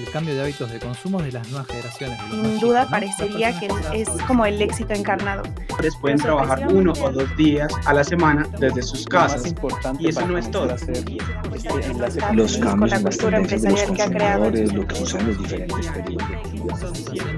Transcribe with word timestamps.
el 0.00 0.10
cambio 0.10 0.34
de 0.34 0.42
hábitos 0.42 0.70
de 0.70 0.78
consumo 0.78 1.22
de 1.22 1.32
las 1.32 1.48
nuevas 1.48 1.66
generaciones. 1.68 2.18
Sin 2.30 2.60
duda 2.60 2.88
parecería 2.88 3.58
que 3.58 3.68
es 3.94 4.08
como 4.26 4.46
el 4.46 4.60
éxito 4.60 4.94
encarnado. 4.94 5.42
Pueden 6.00 6.18
trabajar 6.18 6.66
uno 6.72 6.92
o 6.92 7.10
dos 7.10 7.36
días 7.36 7.72
a 7.84 7.94
la 7.94 8.04
semana 8.04 8.46
desde 8.58 8.82
sus 8.82 9.06
casas. 9.06 9.54
Y 9.98 10.08
eso 10.08 10.26
no 10.26 10.38
es 10.38 10.50
todo. 10.50 10.74
Los 12.32 12.58
cambios 12.58 12.58
con 12.58 12.88
la 12.88 13.00
cultura 13.00 13.38
empresarial 13.38 13.94
que 13.94 14.02
ha 14.02 14.10
creado. 14.10 14.50
Lo 14.50 14.86
que 14.86 14.94
sucede 14.94 15.20
en 15.20 15.28
los 15.28 15.38
diferentes 15.38 15.92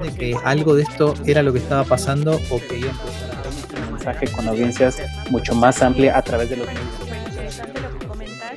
de 0.01 0.13
que 0.13 0.35
algo 0.43 0.75
de 0.75 0.83
esto 0.83 1.13
era 1.25 1.41
lo 1.43 1.53
que 1.53 1.59
estaba 1.59 1.83
pasando 1.83 2.39
o 2.49 2.59
que 2.59 2.79
iba 2.79 2.89
a 2.89 2.91
empezar 2.91 3.81
a 3.81 3.87
un 3.87 3.93
mensaje 3.93 4.27
con 4.27 4.47
audiencias 4.47 5.01
mucho 5.29 5.55
más 5.55 5.81
amplia 5.81 6.17
a 6.17 6.21
través 6.21 6.49
de 6.49 6.57
los 6.57 6.67
medios. 6.67 6.83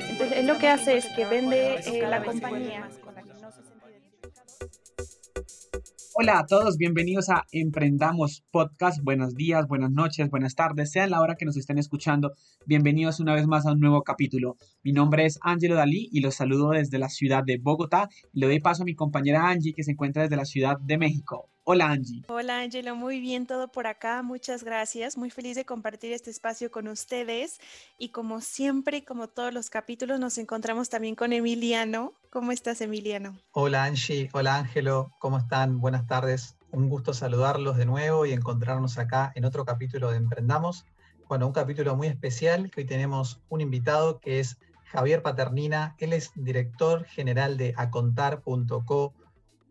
Entonces, 0.09 0.45
lo 0.45 0.57
que 0.57 0.67
hace 0.67 0.97
es 0.97 1.05
que 1.15 1.25
vende 1.25 1.79
eh, 1.85 2.07
la 2.07 2.23
compañía. 2.23 2.87
Hola 6.19 6.39
a 6.39 6.47
todos, 6.47 6.77
bienvenidos 6.77 7.29
a 7.29 7.45
Emprendamos 7.51 8.43
Podcast. 8.49 9.03
Buenos 9.03 9.35
días, 9.35 9.67
buenas 9.67 9.91
noches, 9.91 10.31
buenas 10.31 10.55
tardes, 10.55 10.89
sean 10.89 11.11
la 11.11 11.21
hora 11.21 11.35
que 11.35 11.45
nos 11.45 11.57
estén 11.57 11.77
escuchando. 11.77 12.33
Bienvenidos 12.65 13.19
una 13.19 13.35
vez 13.35 13.45
más 13.45 13.67
a 13.67 13.73
un 13.73 13.79
nuevo 13.79 14.01
capítulo. 14.01 14.57
Mi 14.81 14.93
nombre 14.93 15.27
es 15.27 15.37
Ángelo 15.43 15.75
Dalí 15.75 16.09
y 16.11 16.21
los 16.21 16.33
saludo 16.33 16.71
desde 16.71 16.97
la 16.97 17.09
ciudad 17.09 17.43
de 17.45 17.59
Bogotá. 17.59 18.09
Le 18.33 18.47
doy 18.47 18.59
paso 18.59 18.81
a 18.81 18.85
mi 18.85 18.95
compañera 18.95 19.47
Angie 19.47 19.75
que 19.75 19.83
se 19.83 19.91
encuentra 19.91 20.23
desde 20.23 20.37
la 20.37 20.45
ciudad 20.45 20.79
de 20.79 20.97
México. 20.97 21.51
Hola 21.69 21.89
Angie. 21.89 22.23
Hola 22.29 22.61
Angelo, 22.61 22.95
muy 22.95 23.19
bien 23.19 23.45
todo 23.45 23.67
por 23.67 23.87
acá, 23.87 24.23
muchas 24.23 24.63
gracias. 24.63 25.17
Muy 25.17 25.29
feliz 25.29 25.57
de 25.57 25.65
compartir 25.65 26.13
este 26.13 26.31
espacio 26.31 26.71
con 26.71 26.87
ustedes 26.87 27.59
y 27.97 28.09
como 28.09 28.39
siempre, 28.39 29.03
como 29.03 29.27
todos 29.27 29.53
los 29.53 29.69
capítulos, 29.69 30.17
nos 30.17 30.37
encontramos 30.37 30.87
también 30.87 31.13
con 31.15 31.33
Emiliano. 31.33 32.13
¿Cómo 32.37 32.51
estás 32.51 32.81
Emiliano? 32.81 33.35
Hola 33.51 33.85
Angie, 33.85 34.29
hola 34.31 34.57
Ángelo, 34.57 35.11
¿cómo 35.17 35.39
están? 35.39 35.81
Buenas 35.81 36.05
tardes. 36.05 36.55
Un 36.69 36.87
gusto 36.87 37.15
saludarlos 37.15 37.77
de 37.77 37.87
nuevo 37.87 38.27
y 38.27 38.31
encontrarnos 38.31 38.99
acá 38.99 39.31
en 39.33 39.43
otro 39.43 39.65
capítulo 39.65 40.11
de 40.11 40.17
Emprendamos. 40.17 40.85
Bueno, 41.27 41.47
un 41.47 41.51
capítulo 41.51 41.95
muy 41.95 42.05
especial 42.05 42.69
que 42.69 42.81
hoy 42.81 42.85
tenemos 42.85 43.41
un 43.49 43.61
invitado 43.61 44.19
que 44.19 44.39
es 44.39 44.59
Javier 44.85 45.23
Paternina. 45.23 45.95
Él 45.97 46.13
es 46.13 46.29
director 46.35 47.05
general 47.05 47.57
de 47.57 47.73
acontar.co 47.75 49.15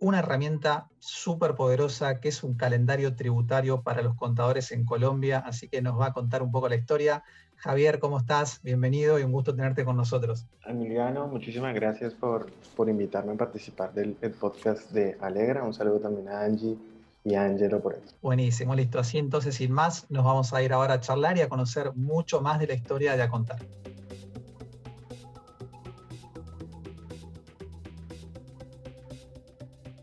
una 0.00 0.18
herramienta 0.18 0.88
súper 0.98 1.54
poderosa 1.54 2.18
que 2.20 2.30
es 2.30 2.42
un 2.42 2.54
calendario 2.54 3.14
tributario 3.14 3.82
para 3.82 4.02
los 4.02 4.16
contadores 4.16 4.72
en 4.72 4.84
Colombia, 4.84 5.38
así 5.38 5.68
que 5.68 5.82
nos 5.82 6.00
va 6.00 6.06
a 6.06 6.12
contar 6.12 6.42
un 6.42 6.50
poco 6.50 6.68
la 6.68 6.74
historia. 6.74 7.22
Javier, 7.56 7.98
¿cómo 7.98 8.18
estás? 8.18 8.60
Bienvenido 8.62 9.18
y 9.18 9.22
un 9.22 9.32
gusto 9.32 9.54
tenerte 9.54 9.84
con 9.84 9.96
nosotros. 9.96 10.46
Emiliano, 10.64 11.26
muchísimas 11.26 11.74
gracias 11.74 12.14
por, 12.14 12.50
por 12.76 12.88
invitarme 12.88 13.32
a 13.32 13.36
participar 13.36 13.92
del 13.92 14.14
podcast 14.38 14.90
de 14.90 15.16
Alegra. 15.20 15.64
Un 15.64 15.74
saludo 15.74 16.00
también 16.00 16.28
a 16.28 16.42
Angie 16.42 16.76
y 17.24 17.34
a 17.34 17.44
Angelo 17.44 17.80
por 17.80 17.94
eso. 17.94 18.14
Buenísimo, 18.22 18.74
listo. 18.74 18.98
Así 18.98 19.18
entonces, 19.18 19.56
sin 19.56 19.72
más, 19.72 20.08
nos 20.10 20.24
vamos 20.24 20.52
a 20.52 20.62
ir 20.62 20.72
ahora 20.72 20.94
a 20.94 21.00
charlar 21.00 21.36
y 21.38 21.40
a 21.40 21.48
conocer 21.48 21.92
mucho 21.94 22.40
más 22.40 22.60
de 22.60 22.68
la 22.68 22.74
historia 22.74 23.16
de 23.16 23.22
A 23.22 23.28
Contar. 23.28 23.58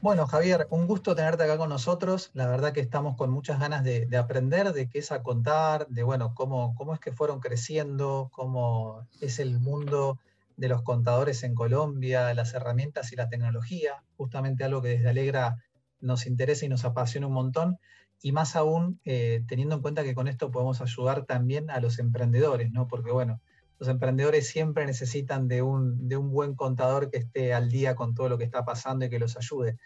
Bueno, 0.04 0.28
Javier, 0.28 0.68
un 0.70 0.86
gusto 0.86 1.16
tenerte 1.16 1.44
acá 1.44 1.58
con 1.58 1.70
nosotros. 1.70 2.30
La 2.34 2.46
verdad 2.46 2.74
que 2.74 2.82
estamos 2.82 3.16
con 3.16 3.30
muchas 3.30 3.58
ganas 3.58 3.86
de, 3.86 4.06
aprender 4.18 4.74
de 4.74 4.90
qué 4.90 5.00
es 5.00 5.14
a 5.14 5.24
contar, 5.24 5.88
de 5.88 6.04
bueno, 6.04 6.36
cómo, 6.36 6.76
cómo 6.76 6.94
es 6.94 7.00
que 7.00 7.14
fueron 7.14 7.40
creciendo, 7.40 8.30
cómo 8.34 9.08
es 9.22 9.40
el 9.40 9.62
mundo 9.62 10.20
de 10.58 10.68
los 10.68 10.82
contadores 10.82 11.44
en 11.44 11.56
Colombia, 11.56 12.34
las 12.34 12.54
herramientas 12.54 13.14
y 13.14 13.16
la 13.16 13.30
tecnología, 13.30 14.04
justamente 14.18 14.66
algo 14.66 14.82
que 14.82 14.90
desde 14.90 15.08
Alegra 15.08 15.64
nos 16.02 16.26
interesa 16.26 16.66
y 16.66 16.70
nos 16.70 16.84
apasiona 16.84 17.28
un 17.28 17.34
montón, 17.34 17.80
y 18.22 18.34
más 18.34 18.58
aún 18.58 19.00
eh, 19.06 19.46
teniendo 19.48 19.76
en 19.76 19.82
cuenta 19.82 20.04
que 20.04 20.16
con 20.16 20.28
esto 20.28 20.52
podemos 20.52 20.82
ayudar 20.82 21.26
también 21.26 21.70
a 21.72 21.80
los 21.80 21.98
emprendedores, 21.98 22.74
¿no? 22.74 22.90
Porque 22.90 23.12
bueno, 23.12 23.40
los 23.80 23.88
emprendedores 23.88 24.48
siempre 24.48 24.86
necesitan 24.86 25.48
de 25.48 25.62
un, 25.62 26.10
de 26.10 26.18
un 26.18 26.30
buen 26.30 26.56
contador 26.56 27.10
que 27.10 27.20
esté 27.20 27.54
al 27.54 27.70
día 27.70 27.96
con 27.96 28.14
todo 28.14 28.28
lo 28.28 28.38
que 28.38 28.44
está 28.44 28.66
pasando 28.66 29.06
y 29.06 29.10
que 29.10 29.20
los 29.20 29.38
ayude. 29.38 29.78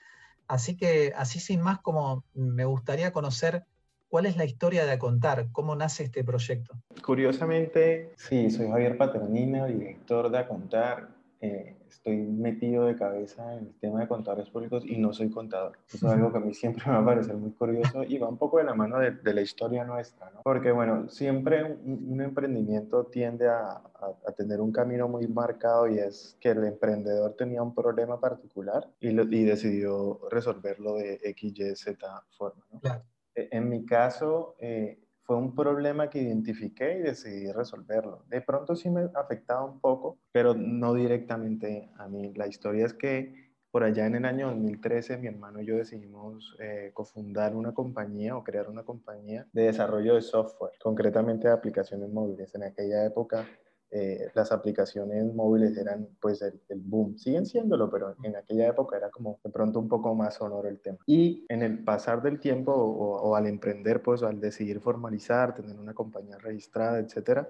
Así 0.48 0.78
que, 0.78 1.14
así 1.16 1.40
sin 1.40 1.62
más, 1.62 1.80
como 1.80 2.24
me 2.34 2.66
gustaría 2.66 3.12
conocer 3.12 3.66
cuál 4.08 4.26
es 4.26 4.38
la 4.38 4.46
historia 4.46 4.86
de 4.86 4.94
Acontar, 4.94 5.48
cómo 5.52 5.76
nace 5.76 6.06
este 6.06 6.24
proyecto. 6.24 6.76
Curiosamente, 7.04 8.14
sí, 8.16 8.50
soy 8.50 8.70
Javier 8.70 8.98
Paternina, 8.98 9.66
director 9.66 10.30
de 10.32 10.38
Acontar. 10.38 11.17
Eh, 11.40 11.78
estoy 11.88 12.18
metido 12.18 12.86
de 12.86 12.96
cabeza 12.96 13.54
en 13.54 13.68
el 13.68 13.74
tema 13.80 14.00
de 14.00 14.08
contadores 14.08 14.50
públicos 14.50 14.84
y 14.86 14.98
no 14.98 15.14
soy 15.14 15.30
contador. 15.30 15.78
Eso 15.88 16.08
es 16.08 16.14
algo 16.14 16.32
que 16.32 16.38
a 16.38 16.42
mí 16.42 16.54
siempre 16.56 16.84
me 16.88 16.94
va 16.94 17.00
a 17.00 17.06
parecer 17.06 17.36
muy 17.36 17.52
curioso 17.52 18.04
y 18.04 18.18
va 18.18 18.28
un 18.28 18.38
poco 18.38 18.58
de 18.58 18.64
la 18.64 18.74
mano 18.74 19.00
de, 19.00 19.34
la 19.34 19.42
historia 19.42 19.84
nuestra, 19.84 20.32
¿no? 20.32 20.42
Porque, 20.44 20.72
bueno, 20.72 21.10
siempre 21.10 21.64
un, 21.64 22.20
emprendimiento 22.22 23.06
tiende 23.06 23.48
a, 23.48 23.82
a, 24.26 24.32
tener 24.36 24.62
un 24.62 24.72
camino 24.72 25.08
muy 25.08 25.28
marcado 25.28 25.88
y 25.88 26.00
es 26.00 26.38
que 26.40 26.50
el 26.50 26.64
emprendedor 26.64 27.36
tenía 27.36 27.62
un 27.62 27.76
problema 27.76 28.20
particular 28.20 28.88
y, 29.00 29.10
y 29.10 29.44
decidió 29.44 30.20
resolverlo 30.32 30.96
de 30.96 31.20
X, 31.24 31.54
Y, 31.56 31.76
Z 31.76 32.24
forma, 32.38 32.66
¿no? 32.72 32.80
Claro. 32.80 33.04
E, 33.36 33.50
en 33.52 33.70
mi 33.70 33.86
caso, 33.86 34.56
eh, 34.60 35.00
fue 35.28 35.36
un 35.36 35.54
problema 35.54 36.10
que 36.10 36.22
identifiqué 36.22 37.00
y 37.00 37.02
decidí 37.02 37.52
resolverlo. 37.52 38.24
De 38.30 38.40
pronto 38.40 38.78
sí 38.78 38.90
me 38.90 39.10
afectaba 39.14 39.66
un 39.66 39.82
poco, 39.82 40.18
pero 40.32 40.54
no 40.54 40.94
directamente 40.94 41.92
a 41.98 42.08
mí. 42.08 42.32
La 42.34 42.48
historia 42.48 42.86
es 42.86 42.94
que 42.94 43.52
por 43.70 43.84
allá 43.84 44.06
en 44.06 44.16
el 44.16 44.24
año 44.24 44.48
2013 44.48 45.18
mi 45.18 45.28
hermano 45.28 45.62
y 45.62 45.66
yo 45.66 45.76
decidimos 45.76 46.56
eh, 46.60 46.92
cofundar 46.94 47.58
una 47.58 47.74
compañía 47.74 48.38
o 48.38 48.44
crear 48.44 48.70
una 48.70 48.84
compañía 48.84 49.46
de 49.52 49.64
desarrollo 49.64 50.16
de 50.16 50.22
software, 50.22 50.72
concretamente 50.82 51.50
de 51.50 51.54
aplicaciones 51.54 52.10
móviles. 52.10 52.56
En 52.56 52.64
aquella 52.64 53.06
época 53.06 53.46
eh, 53.90 54.30
las 54.34 54.52
aplicaciones 54.52 55.34
móviles 55.34 55.78
eran 55.78 56.10
pues 56.20 56.42
el, 56.42 56.60
boom, 56.82 57.18
siguen 57.18 57.46
siéndolo, 57.46 57.90
pero 57.90 58.16
en 58.22 58.36
aquella 58.36 58.68
época 58.68 58.98
era 58.98 59.10
como 59.10 59.40
de 59.44 59.50
pronto 59.50 59.80
un 59.80 59.88
poco 59.88 60.14
más 60.14 60.36
sonoro 60.36 60.68
el 60.68 60.80
tema. 60.80 60.98
Y 61.06 61.46
en 61.48 61.62
el 61.62 61.84
pasar 61.84 62.22
del 62.22 62.40
tiempo 62.40 62.74
o, 62.74 63.36
al 63.36 63.48
emprender, 63.48 64.02
pues 64.02 64.24
al 64.24 64.42
decidir 64.42 64.82
formalizar, 64.82 65.56
tener 65.56 65.80
una 65.80 65.94
compañía 65.94 66.38
registrada, 66.38 67.00
etcétera, 67.00 67.48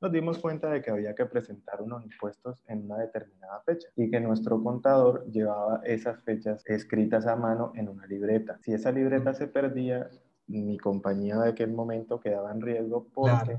nos 0.00 0.12
dimos 0.12 0.38
cuenta 0.38 0.70
de 0.70 0.80
que 0.80 0.90
había 0.90 1.14
que 1.14 1.26
presentar 1.26 1.82
unos 1.82 2.04
impuestos 2.04 2.62
en 2.68 2.84
una 2.84 2.96
determinada 2.96 3.60
fecha 3.66 3.88
y 3.96 4.10
que 4.10 4.20
nuestro 4.20 4.62
contador 4.62 5.26
llevaba 5.30 5.82
esas 5.84 6.22
fechas 6.22 6.62
escritas 6.66 7.26
a 7.26 7.36
mano 7.36 7.72
en 7.74 7.88
una 7.88 8.06
libreta. 8.06 8.58
Si 8.62 8.72
esa 8.72 8.92
libreta 8.92 9.34
se 9.34 9.48
perdía, 9.48 10.08
mi 10.46 10.78
compañía 10.78 11.36
de 11.38 11.50
aquel 11.50 11.72
momento 11.72 12.18
quedaba 12.20 12.50
en 12.52 12.60
riesgo 12.60 13.08
porque 13.12 13.58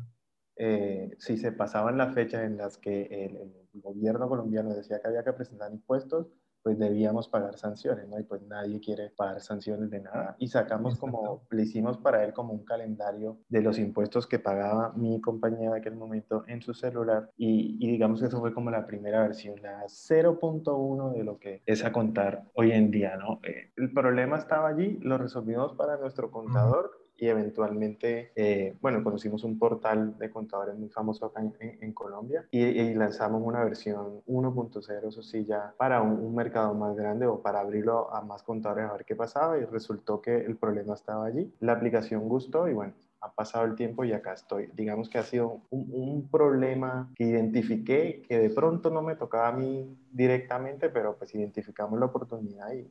eh, 0.64 1.16
si 1.18 1.38
se 1.38 1.52
pasaban 1.52 1.98
las 1.98 2.14
fechas 2.14 2.44
en 2.44 2.58
las 2.58 2.78
que 2.78 3.26
el, 3.26 3.52
gobierno 3.74 4.28
colombiano 4.28 4.76
decía 4.76 5.00
que 5.00 5.08
había 5.08 5.24
que 5.24 5.34
presentar 5.34 5.72
impuestos, 5.72 6.28
pues 6.62 6.78
debíamos 6.78 7.30
pagar 7.30 7.58
sanciones, 7.58 8.08
¿no? 8.10 8.20
Y 8.20 8.24
pues 8.24 8.44
nadie 8.44 8.80
quiere 8.80 9.10
pagar 9.10 9.42
sanciones 9.42 9.90
de 9.90 10.02
nada. 10.02 10.36
Y 10.38 10.50
sacamos 10.50 11.00
como, 11.00 11.48
le 11.50 11.64
hicimos 11.64 11.98
para 11.98 12.24
él 12.24 12.34
como 12.34 12.54
un 12.54 12.66
calendario 12.66 13.40
de 13.48 13.62
los 13.62 13.80
impuestos 13.80 14.28
que 14.28 14.38
pagaba 14.38 14.94
mi 14.94 15.20
compañía 15.22 15.72
de 15.72 15.80
aquel 15.80 15.96
momento 15.96 16.44
en 16.48 16.62
su 16.62 16.76
celular. 16.76 17.32
Y, 17.38 17.78
digamos 17.80 18.20
que 18.20 18.28
eso 18.28 18.40
fue 18.40 18.54
como 18.54 18.70
la 18.70 18.86
primera 18.86 19.22
versión, 19.22 19.60
la 19.64 19.86
0.1 19.88 21.14
de 21.14 21.24
lo 21.24 21.40
que 21.40 21.64
es 21.66 21.84
a 21.84 21.92
contar 21.92 22.44
hoy 22.54 22.72
en 22.74 22.92
día, 22.92 23.16
¿no? 23.16 23.40
Eh, 23.44 23.72
el 23.78 23.92
problema 23.94 24.38
estaba 24.38 24.68
allí, 24.68 25.00
lo 25.02 25.18
resolvimos 25.18 25.74
para 25.74 25.98
nuestro 25.98 26.30
contador 26.30 27.01
y 27.22 27.30
eventualmente, 27.30 28.32
eh, 28.36 28.76
bueno, 28.82 29.04
conocimos 29.04 29.44
un 29.44 29.60
portal 29.60 30.18
de 30.18 30.32
contadores 30.32 30.76
muy 30.76 30.90
famoso 30.90 31.28
acá 31.28 31.44
en, 31.60 31.94
Colombia 31.94 32.48
y, 32.50 32.96
lanzamos 32.96 33.44
una 33.46 33.64
versión 33.64 34.24
1.0, 34.26 35.08
eso 35.08 35.22
sí, 35.22 35.46
ya 35.46 35.76
para 35.78 36.02
un, 36.02 36.34
mercado 36.34 36.74
más 36.74 36.96
grande 36.96 37.28
o 37.28 37.40
para 37.40 37.60
abrirlo 37.60 38.12
a 38.12 38.22
más 38.22 38.42
contadores 38.42 38.90
a 38.90 38.94
ver 38.94 39.06
qué 39.06 39.16
pasaba 39.16 39.60
y 39.60 39.66
resultó 39.66 40.20
que 40.20 40.36
el 40.36 40.58
problema 40.58 40.96
estaba 40.96 41.28
allí. 41.28 41.54
La 41.60 41.74
aplicación 41.74 42.28
gustó 42.28 42.68
y 42.68 42.74
bueno, 42.74 42.94
ha 43.20 43.32
pasado 43.32 43.66
el 43.66 43.76
tiempo 43.76 44.04
y 44.04 44.14
acá 44.14 44.34
estoy. 44.34 44.72
Digamos 44.74 45.08
que 45.08 45.20
ha 45.20 45.24
sido 45.24 45.62
un, 45.70 45.90
un, 45.92 46.28
problema 46.28 47.12
que 47.16 47.26
identifiqué, 47.26 48.24
que 48.28 48.40
de 48.40 48.50
pronto 48.50 48.90
no 48.90 49.04
me 49.04 49.16
tocaba 49.16 49.50
a 49.50 49.52
mí 49.52 49.96
directamente, 50.12 50.90
pero 50.90 51.16
pues 51.18 51.36
identificamos 51.36 52.00
la 52.00 52.08
oportunidad 52.08 52.74
y, 52.74 52.90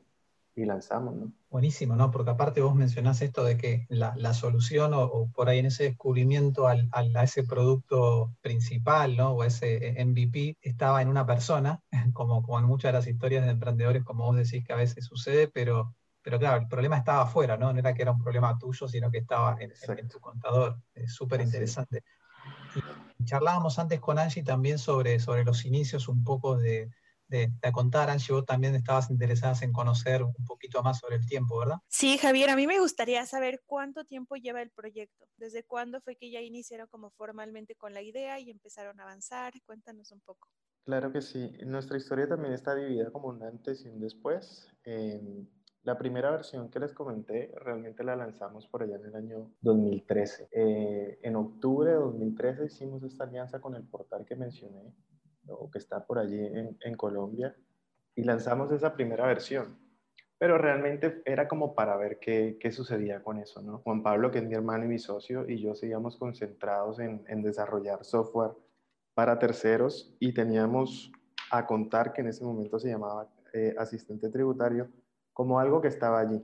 y 0.55 0.65
lanzamos, 0.65 1.15
¿no? 1.15 1.33
Buenísimo, 1.49 1.97
¿no? 1.97 2.11
Porque 2.11 2.31
aparte 2.31 2.61
vos 2.61 2.75
mencionás 2.75 3.23
esto 3.23 3.45
de 3.45 3.57
que 3.57 3.87
la, 3.89 4.15
la 4.17 4.35
solución 4.35 4.93
o, 4.95 5.31
por 5.33 5.49
ahí 5.49 5.59
en 5.59 5.67
ese 5.67 5.85
descubrimiento 5.85 6.67
al, 6.67 6.89
a 6.93 7.23
ese 7.23 7.45
producto 7.45 8.35
principal, 8.41 9.17
¿no? 9.17 9.33
O 9.33 9.45
ese 9.45 9.97
MVP 10.05 10.59
estaba 10.61 11.03
en 11.03 11.09
una 11.09 11.27
persona, 11.27 11.81
como, 12.13 12.43
como 12.43 12.59
en 12.59 12.67
muchas 12.67 12.91
de 12.93 12.99
las 12.99 13.07
historias 13.07 13.45
de 13.45 13.53
emprendedores, 13.53 14.05
como 14.05 14.27
vos 14.27 14.37
decís 14.37 14.65
que 14.65 14.73
a 14.73 14.77
veces 14.77 15.05
sucede, 15.05 15.49
pero, 15.49 15.95
pero 16.23 16.39
claro, 16.39 16.63
el 16.63 16.69
problema 16.69 16.99
estaba 16.99 17.23
afuera, 17.23 17.57
¿no? 17.57 17.73
No 17.73 17.79
era 17.79 17.95
que 17.95 18.03
era 18.03 18.13
un 18.13 18.23
problema 18.23 18.59
tuyo, 18.59 18.89
sino 18.89 19.11
que 19.11 19.19
estaba 19.19 19.57
en, 19.61 19.73
en, 19.99 20.09
tu 20.09 20.21
contador. 20.21 20.79
Es 20.95 21.15
súper 21.15 21.41
interesante. 21.41 22.03
Y 23.19 23.25
charlábamos 23.25 23.79
antes 23.79 24.01
con 24.01 24.19
Angie 24.19 24.43
también 24.43 24.79
sobre, 24.79 25.21
sobre 25.21 25.45
los 25.45 25.65
inicios 25.65 26.09
un 26.09 26.25
poco 26.25 26.57
de, 26.57 26.91
de, 27.31 27.53
de 27.63 27.73
contar. 27.73 28.11
Angie, 28.11 28.35
vos 28.35 28.45
también 28.45 28.75
estabas 28.75 29.11
interesada 29.11 29.55
en 29.63 29.73
conocer 29.73 30.23
un 30.23 30.45
poquito 30.45 30.83
más 30.83 30.99
sobre 30.99 31.17
el 31.17 31.27
tiempo, 31.27 31.59
¿verdad? 31.59 31.77
Sí, 31.89 32.19
Javier, 32.19 32.51
a 32.51 32.57
mí 32.57 32.67
me 32.67 32.79
gustaría 32.81 33.25
saber 33.25 33.63
cuánto 33.65 34.05
tiempo 34.05 34.37
lleva 34.37 34.61
el 34.61 34.71
proyecto. 34.71 35.27
¿Desde 35.37 35.65
cuándo 35.65 36.01
fue 36.01 36.17
que 36.17 36.31
ya 36.31 36.41
iniciaron 36.41 36.89
como 36.89 37.11
formalmente 37.11 37.75
con 37.75 37.95
la 37.95 38.03
idea 38.03 38.39
y 38.39 38.51
empezaron 38.51 39.01
a 39.01 39.05
avanzar? 39.05 39.53
Cuéntanos 39.65 40.13
un 40.13 40.21
poco. 40.21 40.49
Claro 40.85 41.13
que 41.13 41.23
sí. 41.23 41.53
Nuestra 41.65 41.97
historia 41.97 42.29
también 42.29 42.53
está 42.53 42.75
dividida 42.75 43.11
como 43.11 43.29
un 43.29 43.43
antes 43.43 43.85
y 43.85 43.89
un 43.89 44.01
después. 44.01 44.69
Eh, 44.85 45.47
la 45.83 45.97
primera 45.97 46.31
versión 46.31 46.69
que 46.69 46.79
les 46.79 46.93
comenté 46.93 47.53
realmente 47.57 48.05
la 48.05 48.15
lanzamos 48.15 48.67
por 48.67 48.83
allá 48.83 48.97
en 48.97 49.07
el 49.07 49.15
año 49.15 49.51
2013. 49.63 50.49
Eh, 50.53 51.19
en 51.23 51.37
octubre 51.37 51.91
de 51.91 51.97
2013 51.97 52.67
hicimos 52.67 53.03
esta 53.03 53.25
alianza 53.25 53.61
con 53.61 53.75
el 53.75 53.85
portal 53.85 54.27
que 54.27 54.37
mencioné, 54.37 54.93
o 55.51 55.71
que 55.71 55.79
está 55.79 56.05
por 56.07 56.19
allí 56.19 56.39
en, 56.39 56.97
Colombia, 56.97 57.55
y 58.15 58.25
lanzamos 58.25 58.73
esa 58.73 58.95
primera 58.95 59.27
versión. 59.27 59.79
Pero 60.39 60.57
realmente 60.57 61.23
era 61.25 61.49
como 61.49 61.75
para 61.75 61.97
ver 61.97 62.19
qué, 62.19 62.57
qué, 62.59 62.73
sucedía 62.73 63.23
con 63.23 63.39
eso, 63.39 63.61
¿no? 63.61 63.79
Juan 63.79 64.03
Pablo, 64.03 64.31
que 64.31 64.39
es 64.39 64.45
mi 64.45 64.55
hermano 64.55 64.85
y 64.85 64.89
mi 64.89 64.99
socio, 64.99 65.49
y 65.49 65.61
yo 65.61 65.75
seguíamos 65.75 66.17
concentrados 66.17 66.99
en, 66.99 67.25
en 67.29 67.43
desarrollar 67.43 68.05
software 68.05 68.53
para 69.15 69.39
terceros 69.39 70.15
y 70.19 70.33
teníamos 70.33 71.13
a 71.51 71.67
contar 71.67 72.13
que 72.13 72.23
en 72.23 72.29
ese 72.29 72.45
momento 72.45 72.79
se 72.79 72.89
llamaba 72.89 73.29
eh, 73.53 73.75
asistente 73.77 74.31
tributario 74.31 74.89
como 75.33 75.59
algo 75.59 75.81
que 75.81 75.89
estaba 75.89 76.21
allí. 76.21 76.43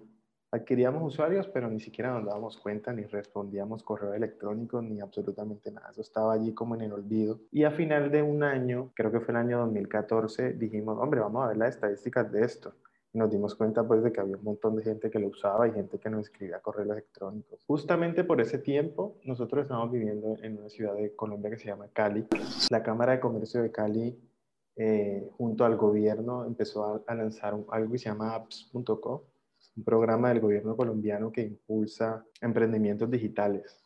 Adquiríamos 0.56 1.02
usuarios, 1.02 1.46
pero 1.48 1.68
ni 1.68 1.80
siquiera 1.80 2.14
nos 2.14 2.24
dábamos 2.24 2.56
cuenta, 2.56 2.90
ni 2.90 3.04
respondíamos 3.04 3.82
correo 3.82 4.14
electrónico, 4.14 4.80
ni 4.80 5.02
absolutamente 5.02 5.70
nada. 5.70 5.90
Eso 5.90 6.00
estaba 6.00 6.32
allí 6.32 6.54
como 6.54 6.74
en 6.74 6.80
el 6.80 6.92
olvido. 6.94 7.40
Y 7.52 7.64
a 7.64 7.70
final 7.70 8.10
de 8.10 8.22
un 8.22 8.42
año, 8.42 8.90
creo 8.94 9.12
que 9.12 9.20
fue 9.20 9.32
el 9.32 9.36
año 9.36 9.58
2014, 9.58 10.54
dijimos, 10.54 10.96
hombre, 10.98 11.20
vamos 11.20 11.44
a 11.44 11.48
ver 11.48 11.58
las 11.58 11.74
estadísticas 11.74 12.32
de 12.32 12.42
esto. 12.42 12.72
Nos 13.12 13.30
dimos 13.30 13.54
cuenta 13.54 13.86
pues 13.86 14.02
de 14.02 14.12
que 14.12 14.20
había 14.20 14.38
un 14.38 14.44
montón 14.44 14.76
de 14.76 14.82
gente 14.82 15.10
que 15.10 15.18
lo 15.18 15.28
usaba 15.28 15.68
y 15.68 15.72
gente 15.72 15.98
que 15.98 16.08
nos 16.08 16.22
escribía 16.22 16.60
correos 16.60 16.88
electrónicos. 16.88 17.62
Justamente 17.66 18.24
por 18.24 18.40
ese 18.40 18.56
tiempo, 18.56 19.18
nosotros 19.24 19.64
estamos 19.64 19.92
viviendo 19.92 20.36
en 20.42 20.58
una 20.58 20.70
ciudad 20.70 20.94
de 20.94 21.14
Colombia 21.14 21.50
que 21.50 21.58
se 21.58 21.66
llama 21.66 21.88
Cali. 21.92 22.26
La 22.70 22.82
Cámara 22.82 23.12
de 23.12 23.20
Comercio 23.20 23.60
de 23.60 23.70
Cali 23.70 24.18
eh, 24.76 25.28
junto 25.36 25.66
al 25.66 25.76
gobierno 25.76 26.46
empezó 26.46 26.84
a, 26.84 27.02
a 27.06 27.14
lanzar 27.14 27.52
un, 27.52 27.66
algo 27.70 27.92
que 27.92 27.98
se 27.98 28.08
llama 28.08 28.34
apps.co, 28.34 29.24
un 29.76 29.84
programa 29.84 30.30
del 30.30 30.40
gobierno 30.40 30.76
colombiano 30.76 31.30
que 31.30 31.42
impulsa 31.42 32.24
emprendimientos 32.40 33.10
digitales. 33.10 33.82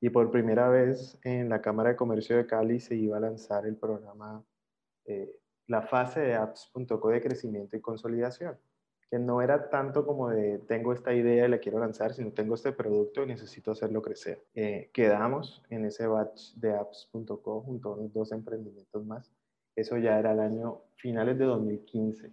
Y 0.00 0.10
por 0.10 0.30
primera 0.30 0.68
vez 0.68 1.18
en 1.22 1.48
la 1.48 1.60
Cámara 1.60 1.90
de 1.90 1.96
Comercio 1.96 2.36
de 2.36 2.46
Cali 2.46 2.80
se 2.80 2.94
iba 2.96 3.16
a 3.16 3.20
lanzar 3.20 3.66
el 3.66 3.76
programa, 3.76 4.44
eh, 5.06 5.40
la 5.66 5.82
fase 5.82 6.20
de 6.20 6.34
apps.co 6.34 7.08
de 7.08 7.22
crecimiento 7.22 7.76
y 7.76 7.80
consolidación, 7.80 8.58
que 9.10 9.18
no 9.18 9.40
era 9.40 9.70
tanto 9.70 10.04
como 10.04 10.30
de 10.30 10.58
tengo 10.66 10.92
esta 10.92 11.14
idea 11.14 11.46
y 11.46 11.50
la 11.50 11.58
quiero 11.58 11.78
lanzar, 11.78 12.12
sino 12.12 12.32
tengo 12.32 12.54
este 12.54 12.72
producto 12.72 13.22
y 13.22 13.26
necesito 13.26 13.70
hacerlo 13.70 14.02
crecer. 14.02 14.44
Eh, 14.54 14.90
quedamos 14.92 15.62
en 15.70 15.84
ese 15.84 16.06
batch 16.06 16.54
de 16.54 16.74
apps.co 16.74 17.62
junto 17.62 17.90
a 17.90 17.96
unos 17.96 18.12
dos 18.12 18.32
emprendimientos 18.32 19.04
más 19.06 19.32
eso 19.76 19.96
ya 19.98 20.18
era 20.18 20.32
el 20.32 20.40
año 20.40 20.82
finales 20.96 21.38
de 21.38 21.44
2015. 21.46 22.32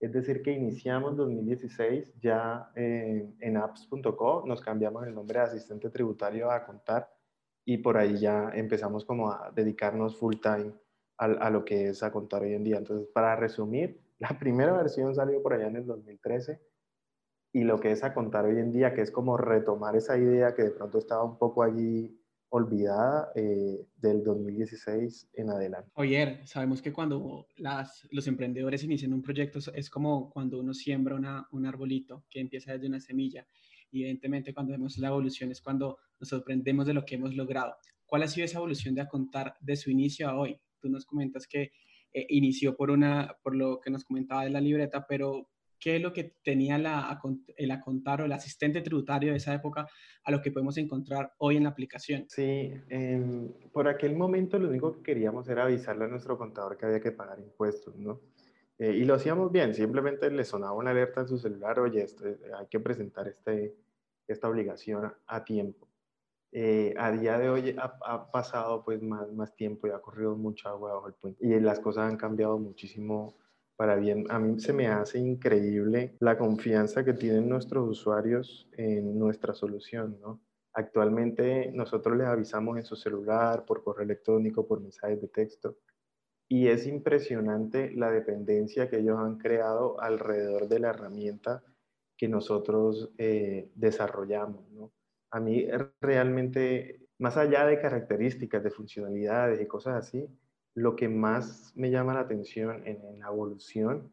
Es 0.00 0.12
decir, 0.12 0.42
que 0.42 0.52
iniciamos 0.52 1.14
2016 1.16 2.14
ya 2.20 2.72
eh, 2.74 3.34
en 3.38 3.56
apps.co, 3.58 4.44
nos 4.46 4.62
cambiamos 4.62 5.06
el 5.06 5.14
nombre 5.14 5.38
de 5.38 5.44
asistente 5.44 5.90
tributario 5.90 6.50
a 6.50 6.64
contar 6.64 7.12
y 7.66 7.78
por 7.78 7.98
ahí 7.98 8.16
ya 8.16 8.50
empezamos 8.54 9.04
como 9.04 9.30
a 9.30 9.52
dedicarnos 9.54 10.16
full 10.16 10.36
time 10.36 10.72
a, 11.18 11.26
a, 11.26 11.50
lo 11.50 11.66
que 11.66 11.88
es 11.88 12.02
a 12.02 12.10
contar 12.10 12.42
hoy 12.42 12.54
en 12.54 12.64
día. 12.64 12.78
Entonces, 12.78 13.08
para 13.08 13.36
resumir, 13.36 14.00
la 14.18 14.38
primera 14.38 14.72
versión 14.72 15.14
salió 15.14 15.42
por 15.42 15.52
allá 15.52 15.66
en 15.66 15.76
el 15.76 15.86
2013 15.86 16.60
y 17.52 17.64
lo 17.64 17.78
que 17.78 17.92
es 17.92 18.02
a 18.02 18.14
contar 18.14 18.46
hoy 18.46 18.58
en 18.58 18.72
día, 18.72 18.94
que 18.94 19.02
es 19.02 19.10
como 19.10 19.36
retomar 19.36 19.96
esa 19.96 20.16
idea 20.16 20.54
que 20.54 20.62
de 20.62 20.70
pronto 20.70 20.96
estaba 20.96 21.24
un 21.24 21.36
poco 21.36 21.62
allí 21.62 22.19
olvidada 22.50 23.30
eh, 23.34 23.86
del 23.96 24.22
2016 24.22 25.30
en 25.34 25.50
adelante. 25.50 25.90
Oyer, 25.94 26.40
sabemos 26.46 26.82
que 26.82 26.92
cuando 26.92 27.46
las, 27.56 28.06
los 28.10 28.26
emprendedores 28.26 28.84
inician 28.84 29.12
un 29.12 29.22
proyecto 29.22 29.60
es 29.74 29.88
como 29.88 30.30
cuando 30.30 30.58
uno 30.58 30.74
siembra 30.74 31.14
una, 31.14 31.46
un 31.52 31.66
arbolito 31.66 32.24
que 32.28 32.40
empieza 32.40 32.72
desde 32.72 32.88
una 32.88 33.00
semilla. 33.00 33.46
Y 33.92 34.02
evidentemente 34.02 34.52
cuando 34.52 34.72
vemos 34.72 34.98
la 34.98 35.08
evolución 35.08 35.50
es 35.50 35.60
cuando 35.60 35.98
nos 36.18 36.28
sorprendemos 36.28 36.86
de 36.86 36.94
lo 36.94 37.04
que 37.04 37.14
hemos 37.14 37.34
logrado. 37.34 37.74
¿Cuál 38.04 38.24
ha 38.24 38.28
sido 38.28 38.44
esa 38.44 38.58
evolución 38.58 38.94
de 38.94 39.02
a 39.02 39.08
contar 39.08 39.56
de 39.60 39.76
su 39.76 39.90
inicio 39.90 40.28
a 40.28 40.38
hoy? 40.38 40.60
Tú 40.80 40.88
nos 40.88 41.06
comentas 41.06 41.46
que 41.46 41.70
eh, 42.12 42.26
inició 42.30 42.76
por, 42.76 42.90
una, 42.90 43.36
por 43.42 43.54
lo 43.54 43.80
que 43.80 43.90
nos 43.90 44.04
comentaba 44.04 44.44
de 44.44 44.50
la 44.50 44.60
libreta, 44.60 45.06
pero 45.08 45.48
qué 45.80 45.96
es 45.96 46.02
lo 46.02 46.12
que 46.12 46.36
tenía 46.44 46.78
la, 46.78 47.18
el 47.56 47.70
a 47.70 47.80
contar 47.80 48.20
o 48.20 48.26
el 48.26 48.32
asistente 48.32 48.82
tributario 48.82 49.30
de 49.30 49.38
esa 49.38 49.54
época 49.54 49.88
a 50.22 50.30
lo 50.30 50.40
que 50.40 50.52
podemos 50.52 50.76
encontrar 50.76 51.32
hoy 51.38 51.56
en 51.56 51.64
la 51.64 51.70
aplicación. 51.70 52.26
Sí, 52.28 52.72
eh, 52.88 53.50
por 53.72 53.88
aquel 53.88 54.14
momento 54.14 54.58
lo 54.58 54.68
único 54.68 54.92
que 54.92 55.02
queríamos 55.02 55.48
era 55.48 55.64
avisarle 55.64 56.04
a 56.04 56.08
nuestro 56.08 56.36
contador 56.36 56.76
que 56.76 56.86
había 56.86 57.00
que 57.00 57.12
pagar 57.12 57.40
impuestos, 57.40 57.96
¿no? 57.96 58.20
Eh, 58.78 58.94
y 58.96 59.04
lo 59.04 59.14
hacíamos 59.14 59.50
bien, 59.50 59.74
simplemente 59.74 60.30
le 60.30 60.44
sonaba 60.44 60.72
una 60.72 60.90
alerta 60.90 61.22
en 61.22 61.28
su 61.28 61.38
celular, 61.38 61.78
oye, 61.80 62.02
esto, 62.02 62.24
hay 62.24 62.66
que 62.66 62.80
presentar 62.80 63.28
este, 63.28 63.74
esta 64.26 64.48
obligación 64.48 65.12
a 65.26 65.44
tiempo. 65.44 65.88
Eh, 66.52 66.94
a 66.98 67.12
día 67.12 67.38
de 67.38 67.48
hoy 67.48 67.76
ha, 67.78 67.98
ha, 68.04 68.30
pasado 68.30 68.82
pues 68.84 69.00
más, 69.02 69.30
más 69.32 69.54
tiempo 69.54 69.86
y 69.86 69.90
ha 69.90 70.00
corrido 70.00 70.34
mucha 70.34 70.70
agua 70.70 70.94
bajo 70.94 71.06
el 71.06 71.14
puente 71.14 71.46
y 71.46 71.60
las 71.60 71.78
cosas 71.78 72.10
han 72.10 72.16
cambiado 72.16 72.58
muchísimo 72.58 73.36
para 73.80 73.96
bien. 73.96 74.26
A 74.28 74.38
mí 74.38 74.60
se 74.60 74.74
me 74.74 74.88
hace 74.88 75.18
increíble 75.18 76.14
la 76.20 76.36
confianza 76.36 77.02
que 77.02 77.14
tienen 77.14 77.48
nuestros 77.48 77.88
usuarios 77.88 78.68
en 78.72 79.18
nuestra 79.18 79.54
solución. 79.54 80.18
Actualmente 80.74 81.72
nosotros 81.72 82.14
les 82.18 82.26
avisamos 82.26 82.76
en 82.76 82.84
su 82.84 82.94
celular, 82.94 83.64
por 83.64 83.82
correo 83.82 84.04
electrónico, 84.04 84.68
por 84.68 84.82
mensajes 84.82 85.22
de 85.22 85.28
texto. 85.28 85.78
Y 86.46 86.68
es 86.68 86.86
impresionante 86.86 87.90
la 87.92 88.10
dependencia 88.10 88.90
que 88.90 88.98
ellos 88.98 89.18
han 89.18 89.38
creado 89.38 89.98
alrededor 89.98 90.68
de 90.68 90.78
la 90.78 90.90
herramienta 90.90 91.64
que 92.18 92.28
nosotros 92.28 93.14
eh, 93.16 93.70
desarrollamos. 93.74 94.92
A 95.30 95.40
mí 95.40 95.66
realmente, 96.02 97.08
más 97.18 97.38
allá 97.38 97.64
de 97.64 97.80
características, 97.80 98.62
de 98.62 98.72
funcionalidades 98.72 99.58
y 99.58 99.66
cosas 99.66 99.94
así, 100.06 100.28
lo 100.74 100.96
que 100.96 101.08
más 101.08 101.72
me 101.76 101.90
llama 101.90 102.14
la 102.14 102.20
atención 102.20 102.86
en, 102.86 103.20
la 103.20 103.28
evolución 103.28 104.10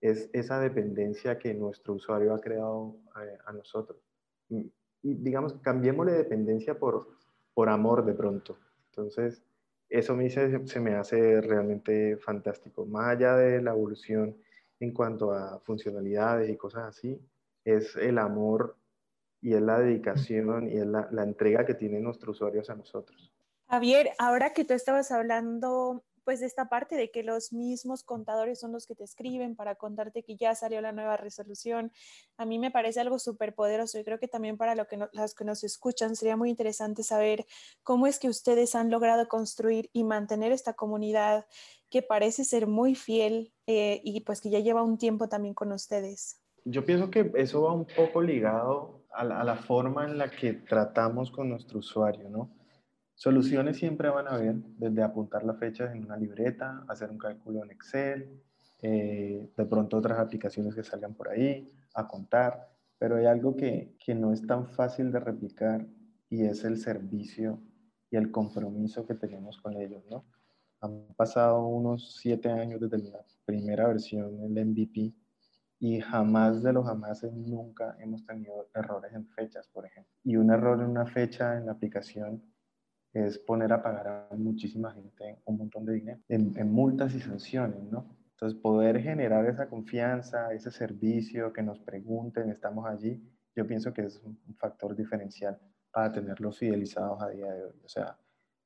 es 0.00 0.30
esa 0.32 0.60
dependencia 0.60 1.38
que 1.38 1.54
nuestro 1.54 1.94
usuario 1.94 2.34
ha 2.34 2.40
creado 2.40 2.96
a, 3.14 3.24
eh, 3.24 3.38
a 3.46 3.52
nosotros. 3.52 3.98
Y, 4.48 4.72
y, 5.02 5.14
digamos, 5.14 5.54
cambiémosle 5.62 6.12
dependencia 6.12 6.78
por, 6.78 7.08
por 7.54 7.68
amor 7.68 8.04
de 8.04 8.14
pronto. 8.14 8.58
Entonces, 8.90 9.42
eso 9.88 10.14
me 10.14 10.30
se 10.30 10.80
me 10.80 10.94
hace 10.94 11.40
realmente 11.40 12.16
fantástico. 12.18 12.86
Más 12.86 13.08
allá 13.08 13.36
de 13.36 13.60
la 13.60 13.72
evolución 13.72 14.36
en 14.78 14.92
cuanto 14.92 15.32
a 15.32 15.58
funcionalidades 15.60 16.48
y 16.48 16.56
cosas 16.56 16.84
así, 16.84 17.20
es 17.64 17.96
el 17.96 18.18
amor 18.18 18.76
y 19.42 19.54
es 19.54 19.60
la 19.60 19.78
dedicación 19.78 20.68
y 20.68 20.78
es 20.78 20.86
la, 20.86 21.08
la 21.10 21.22
entrega 21.22 21.66
que 21.66 21.74
tienen 21.74 22.04
nuestros 22.04 22.36
usuarios 22.36 22.70
a 22.70 22.76
nosotros. 22.76 23.32
Javier, 23.70 24.10
ahora 24.18 24.52
que 24.52 24.64
tú 24.64 24.74
estabas 24.74 25.12
hablando 25.12 26.02
pues 26.24 26.40
de 26.40 26.46
esta 26.46 26.68
parte 26.68 26.96
de 26.96 27.12
que 27.12 27.22
los 27.22 27.52
mismos 27.52 28.02
contadores 28.02 28.58
son 28.58 28.72
los 28.72 28.84
que 28.84 28.96
te 28.96 29.04
escriben 29.04 29.54
para 29.54 29.76
contarte 29.76 30.24
que 30.24 30.36
ya 30.36 30.56
salió 30.56 30.80
la 30.80 30.90
nueva 30.90 31.16
resolución, 31.16 31.92
a 32.36 32.46
mí 32.46 32.58
me 32.58 32.72
parece 32.72 32.98
algo 32.98 33.20
súper 33.20 33.54
poderoso 33.54 33.96
y 33.96 34.02
creo 34.02 34.18
que 34.18 34.26
también 34.26 34.56
para 34.56 34.74
lo 34.74 34.88
que 34.88 34.96
no, 34.96 35.08
las 35.12 35.34
que 35.34 35.44
nos 35.44 35.62
escuchan 35.62 36.16
sería 36.16 36.36
muy 36.36 36.50
interesante 36.50 37.04
saber 37.04 37.46
cómo 37.84 38.08
es 38.08 38.18
que 38.18 38.28
ustedes 38.28 38.74
han 38.74 38.90
logrado 38.90 39.28
construir 39.28 39.88
y 39.92 40.02
mantener 40.02 40.50
esta 40.50 40.74
comunidad 40.74 41.46
que 41.90 42.02
parece 42.02 42.44
ser 42.44 42.66
muy 42.66 42.96
fiel 42.96 43.52
eh, 43.68 44.00
y 44.02 44.20
pues 44.22 44.40
que 44.40 44.50
ya 44.50 44.58
lleva 44.58 44.82
un 44.82 44.98
tiempo 44.98 45.28
también 45.28 45.54
con 45.54 45.70
ustedes. 45.70 46.40
Yo 46.64 46.84
pienso 46.84 47.08
que 47.08 47.30
eso 47.36 47.62
va 47.62 47.72
un 47.72 47.86
poco 47.86 48.20
ligado 48.20 49.04
a 49.12 49.22
la, 49.22 49.40
a 49.40 49.44
la 49.44 49.56
forma 49.56 50.06
en 50.06 50.18
la 50.18 50.28
que 50.28 50.54
tratamos 50.54 51.30
con 51.30 51.48
nuestro 51.48 51.78
usuario, 51.78 52.28
¿no? 52.28 52.59
Soluciones 53.20 53.76
siempre 53.76 54.08
van 54.08 54.28
a 54.28 54.30
haber, 54.30 54.54
desde 54.78 55.02
apuntar 55.02 55.44
las 55.44 55.58
fechas 55.58 55.94
en 55.94 56.06
una 56.06 56.16
libreta, 56.16 56.86
hacer 56.88 57.10
un 57.10 57.18
cálculo 57.18 57.62
en 57.62 57.70
Excel, 57.70 58.40
eh, 58.80 59.46
de 59.54 59.64
pronto 59.66 59.98
otras 59.98 60.18
aplicaciones 60.18 60.74
que 60.74 60.82
salgan 60.82 61.12
por 61.12 61.28
ahí, 61.28 61.70
a 61.92 62.08
contar, 62.08 62.70
pero 62.96 63.16
hay 63.16 63.26
algo 63.26 63.54
que, 63.54 63.94
que 64.02 64.14
no 64.14 64.32
es 64.32 64.46
tan 64.46 64.66
fácil 64.68 65.12
de 65.12 65.20
replicar 65.20 65.86
y 66.30 66.44
es 66.44 66.64
el 66.64 66.78
servicio 66.78 67.60
y 68.10 68.16
el 68.16 68.30
compromiso 68.30 69.04
que 69.04 69.12
tenemos 69.12 69.58
con 69.58 69.76
ellos, 69.76 70.02
¿no? 70.10 70.24
Han 70.80 71.08
pasado 71.14 71.66
unos 71.66 72.16
siete 72.16 72.48
años 72.48 72.80
desde 72.80 73.10
la 73.10 73.22
primera 73.44 73.86
versión, 73.86 74.40
el 74.42 74.64
MVP, 74.64 75.12
y 75.78 76.00
jamás 76.00 76.62
de 76.62 76.72
los 76.72 76.86
jamás 76.86 77.22
nunca 77.24 77.98
hemos 78.00 78.24
tenido 78.24 78.70
errores 78.74 79.12
en 79.12 79.26
fechas, 79.28 79.68
por 79.68 79.84
ejemplo. 79.84 80.10
Y 80.24 80.36
un 80.36 80.50
error 80.50 80.80
en 80.80 80.88
una 80.88 81.04
fecha 81.04 81.58
en 81.58 81.66
la 81.66 81.72
aplicación 81.72 82.49
es 83.12 83.38
poner 83.38 83.72
a 83.72 83.82
pagar 83.82 84.28
a 84.30 84.36
muchísima 84.36 84.92
gente 84.92 85.40
un 85.44 85.58
montón 85.58 85.84
de 85.84 85.94
dinero 85.94 86.20
en, 86.28 86.52
en 86.56 86.72
multas 86.72 87.14
y 87.14 87.20
sanciones, 87.20 87.82
¿no? 87.90 88.16
Entonces, 88.32 88.58
poder 88.58 89.00
generar 89.02 89.44
esa 89.46 89.68
confianza, 89.68 90.52
ese 90.54 90.70
servicio, 90.70 91.52
que 91.52 91.62
nos 91.62 91.78
pregunten, 91.78 92.48
estamos 92.48 92.86
allí, 92.86 93.22
yo 93.54 93.66
pienso 93.66 93.92
que 93.92 94.02
es 94.02 94.18
un 94.24 94.38
factor 94.56 94.96
diferencial 94.96 95.58
para 95.90 96.10
tenerlos 96.10 96.58
fidelizados 96.58 97.22
a 97.22 97.28
día 97.28 97.52
de 97.52 97.64
hoy. 97.64 97.80
O 97.84 97.88
sea, 97.88 98.16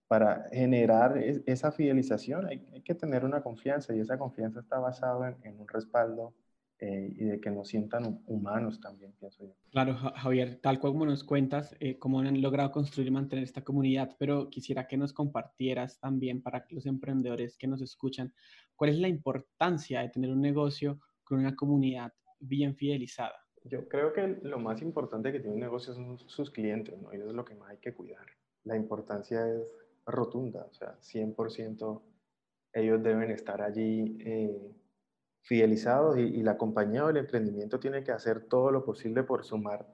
para 0.06 0.46
generar 0.52 1.18
esa 1.18 1.72
fidelización 1.72 2.46
hay, 2.46 2.82
que 2.82 2.94
tener 2.94 3.24
una 3.24 3.42
confianza 3.42 3.94
y 3.94 4.00
esa 4.00 4.18
confianza 4.18 4.60
está 4.60 4.78
basada 4.78 5.36
en, 5.42 5.58
un 5.58 5.66
respaldo 5.66 6.34
eh, 6.78 7.09
y 7.16 7.25
de 7.25 7.40
que 7.40 7.50
nos 7.50 7.69
sientan 7.69 8.21
humanos 8.26 8.81
también, 8.81 9.12
pienso 9.19 9.45
yo. 9.45 9.54
Claro, 9.71 9.95
Javier, 9.95 10.61
tal 10.61 10.81
cual 10.81 10.93
como 10.93 11.07
nos 11.07 11.23
cuentas, 11.25 11.75
eh, 11.81 11.99
cómo 11.99 12.21
han 12.21 12.40
logrado 12.43 12.73
construir 12.73 13.09
y 13.09 13.11
mantener 13.12 13.45
esta 13.45 13.62
comunidad, 13.62 14.16
pero 14.19 14.50
quisiera 14.50 14.87
que 14.87 14.97
nos 14.97 15.12
compartieras 15.12 15.99
también 16.00 16.43
para 16.43 16.66
los 16.71 16.87
emprendedores 16.87 17.57
que 17.57 17.66
nos 17.66 17.81
escuchan, 17.81 18.33
cuál 18.76 18.90
es 18.90 18.99
la 18.99 19.09
importancia 19.09 20.00
de 20.00 20.09
tener 20.09 20.31
un 20.31 20.40
negocio 20.40 21.00
con 21.23 21.38
una 21.38 21.54
comunidad 21.54 22.12
bien 22.40 22.75
fidelizada. 22.75 23.37
Yo 23.64 23.88
creo 23.88 24.12
que 24.12 24.38
lo 24.43 24.59
más 24.59 24.83
importante 24.83 25.33
que 25.33 25.40
tiene 25.40 25.54
un 25.54 25.61
negocio 25.61 25.95
son 25.95 26.19
sus 26.19 26.50
clientes, 26.50 27.00
¿no? 27.00 27.12
Y 27.14 27.16
eso 27.16 27.28
es 27.28 27.35
lo 27.35 27.45
que 27.45 27.54
más 27.54 27.71
hay 27.71 27.78
que 27.78 27.95
cuidar. 27.95 28.26
La 28.64 28.76
importancia 28.76 29.49
es 29.49 29.62
rotunda, 30.07 30.66
o 30.71 30.75
sea, 30.75 30.99
100% 31.00 32.02
ellos 32.75 33.02
deben 33.02 33.31
estar 33.31 33.62
allí 33.62 34.19
eh, 34.21 34.73
fidelizados 35.44 36.18
y, 36.18 36.42
la 36.42 36.56
compañía 36.56 37.04
o 37.04 37.10
el 37.10 37.18
emprendimiento 37.18 37.78
tiene 37.78 38.02
que 38.02 38.12
hacer 38.12 38.46
todo 38.48 38.70
lo 38.70 38.84
posible 38.84 39.22
por 39.22 39.44
sumar 39.44 39.86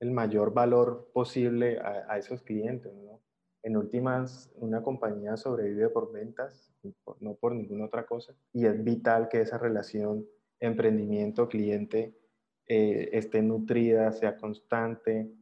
el 0.00 0.12
mayor 0.12 0.54
valor 0.54 1.10
posible 1.12 1.78
a, 1.80 2.16
esos 2.16 2.42
clientes. 2.42 2.92
En 3.64 3.76
últimas, 3.76 4.52
una 4.54 4.82
compañía 4.82 5.36
sobrevive 5.36 5.88
por 5.88 6.12
ventas, 6.12 6.72
no 7.20 7.34
por 7.34 7.54
ninguna 7.54 7.86
otra 7.86 8.06
cosa, 8.06 8.34
y 8.52 8.66
es 8.66 8.82
vital 8.84 9.28
que 9.28 9.40
esa 9.40 9.58
relación 9.58 10.24
emprendimiento-cliente 10.60 12.16
eh, 12.66 13.08
esté 13.12 13.42
nutrida, 13.42 14.12
sea 14.12 14.36
constante, 14.36 15.32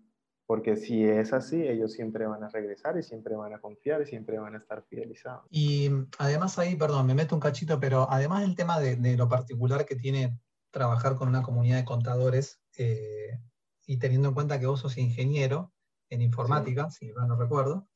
porque 0.47 0.77
si 0.77 1.05
es 1.05 1.33
así, 1.33 1.63
ellos 1.63 1.93
siempre 1.93 2.27
van 2.27 2.45
a 2.45 2.49
regresar 2.49 2.97
y 2.97 3.03
siempre 3.03 3.35
van 3.35 3.53
a 3.53 3.61
confiar 3.61 4.03
y 4.03 4.07
siempre 4.07 4.39
van 4.39 4.55
a 4.55 4.59
estar 4.59 4.85
fidelizados. 4.85 5.45
Y 5.51 5.91
además 6.19 6.59
ahí, 6.59 6.77
perdón, 6.77 7.07
me 7.07 7.15
meto 7.15 7.35
un 7.35 7.41
cachito, 7.41 7.81
pero 7.81 8.09
además 8.11 8.45
el 8.45 8.55
tema 8.55 8.79
de, 8.79 9.17
lo 9.17 9.29
particular 9.29 9.85
que 9.85 9.97
tiene 9.97 10.39
trabajar 10.71 11.17
con 11.17 11.29
una 11.29 11.43
comunidad 11.43 11.79
de 11.79 11.85
contadores 11.85 12.61
eh, 12.79 13.39
y 13.87 13.99
teniendo 13.99 14.29
en 14.29 14.35
cuenta 14.35 14.61
que 14.61 14.67
vos 14.67 14.81
sos 14.81 14.99
ingeniero 14.99 15.73
en 16.11 16.23
informática, 16.23 16.91
si 16.91 17.13
mal 17.13 17.27
no 17.27 17.37
recuerdo, 17.37 17.89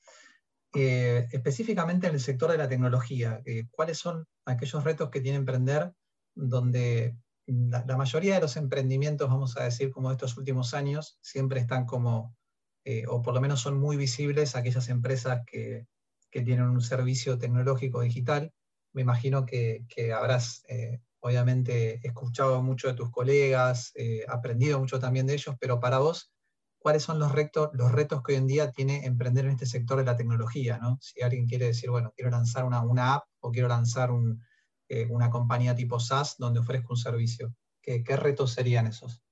eh, 0.74 1.28
específicamente 1.30 2.08
en 2.08 2.14
el 2.14 2.20
sector 2.20 2.50
de 2.50 2.58
la 2.58 2.68
tecnología, 2.68 3.42
¿cuáles 3.70 3.98
son 3.98 4.26
aquellos 4.44 4.82
retos 4.82 5.10
que 5.10 5.20
tiene 5.20 5.38
emprender 5.38 5.92
donde 6.34 7.16
la, 7.46 7.96
mayoría 7.96 8.34
de 8.34 8.40
los 8.40 8.56
emprendimientos, 8.56 9.28
vamos 9.28 9.56
a 9.56 9.64
decir, 9.64 9.90
como 9.90 10.10
estos 10.10 10.36
últimos 10.36 10.74
años, 10.74 11.18
siempre 11.20 11.60
están 11.60 11.86
como, 11.86 12.36
eh, 12.84 13.04
o 13.08 13.22
por 13.22 13.34
lo 13.34 13.40
menos 13.40 13.60
son 13.60 13.78
muy 13.78 13.96
visibles 13.96 14.56
aquellas 14.56 14.88
empresas 14.88 15.42
que, 15.46 15.86
tienen 16.30 16.66
un 16.66 16.80
servicio 16.80 17.38
tecnológico 17.38 18.02
digital. 18.02 18.52
Me 18.92 19.02
imagino 19.02 19.44
que, 19.46 19.84
habrás, 20.14 20.62
eh, 20.68 21.00
obviamente, 21.18 22.00
escuchado 22.06 22.62
mucho 22.62 22.86
de 22.86 22.94
tus 22.94 23.10
colegas, 23.10 23.90
eh, 23.96 24.24
aprendido 24.28 24.78
mucho 24.78 25.00
también 25.00 25.26
de 25.26 25.34
ellos, 25.34 25.56
pero 25.60 25.80
para 25.80 25.98
vos, 25.98 26.30
¿cuáles 26.78 27.02
son 27.02 27.18
los, 27.18 27.32
retos, 27.32 27.70
los 27.72 27.90
retos 27.90 28.22
que 28.22 28.32
hoy 28.34 28.38
en 28.38 28.46
día 28.46 28.70
tiene 28.70 29.06
emprender 29.06 29.44
en 29.46 29.52
este 29.52 29.66
sector 29.66 29.98
de 29.98 30.04
la 30.04 30.16
tecnología? 30.16 30.78
¿no? 30.78 30.98
Si 31.00 31.20
alguien 31.20 31.48
quiere 31.48 31.66
decir, 31.66 31.90
bueno, 31.90 32.12
quiero 32.14 32.30
lanzar 32.30 32.64
una, 32.64 32.82
una 32.82 33.14
app 33.14 33.24
o 33.40 33.50
quiero 33.50 33.66
lanzar 33.66 34.12
un, 34.12 34.40
eh, 34.92 35.06
una 35.08 35.30
compañía 35.30 35.76
tipo 35.76 36.00
SaaS 36.00 36.36
donde 36.36 36.58
ofrezca 36.58 36.88
un 36.90 36.96
servicio? 36.96 37.54
¿Qué, 37.80 38.02
qué 38.02 38.16
retos 38.16 38.52
serían 38.52 38.88
esos? 38.88 39.22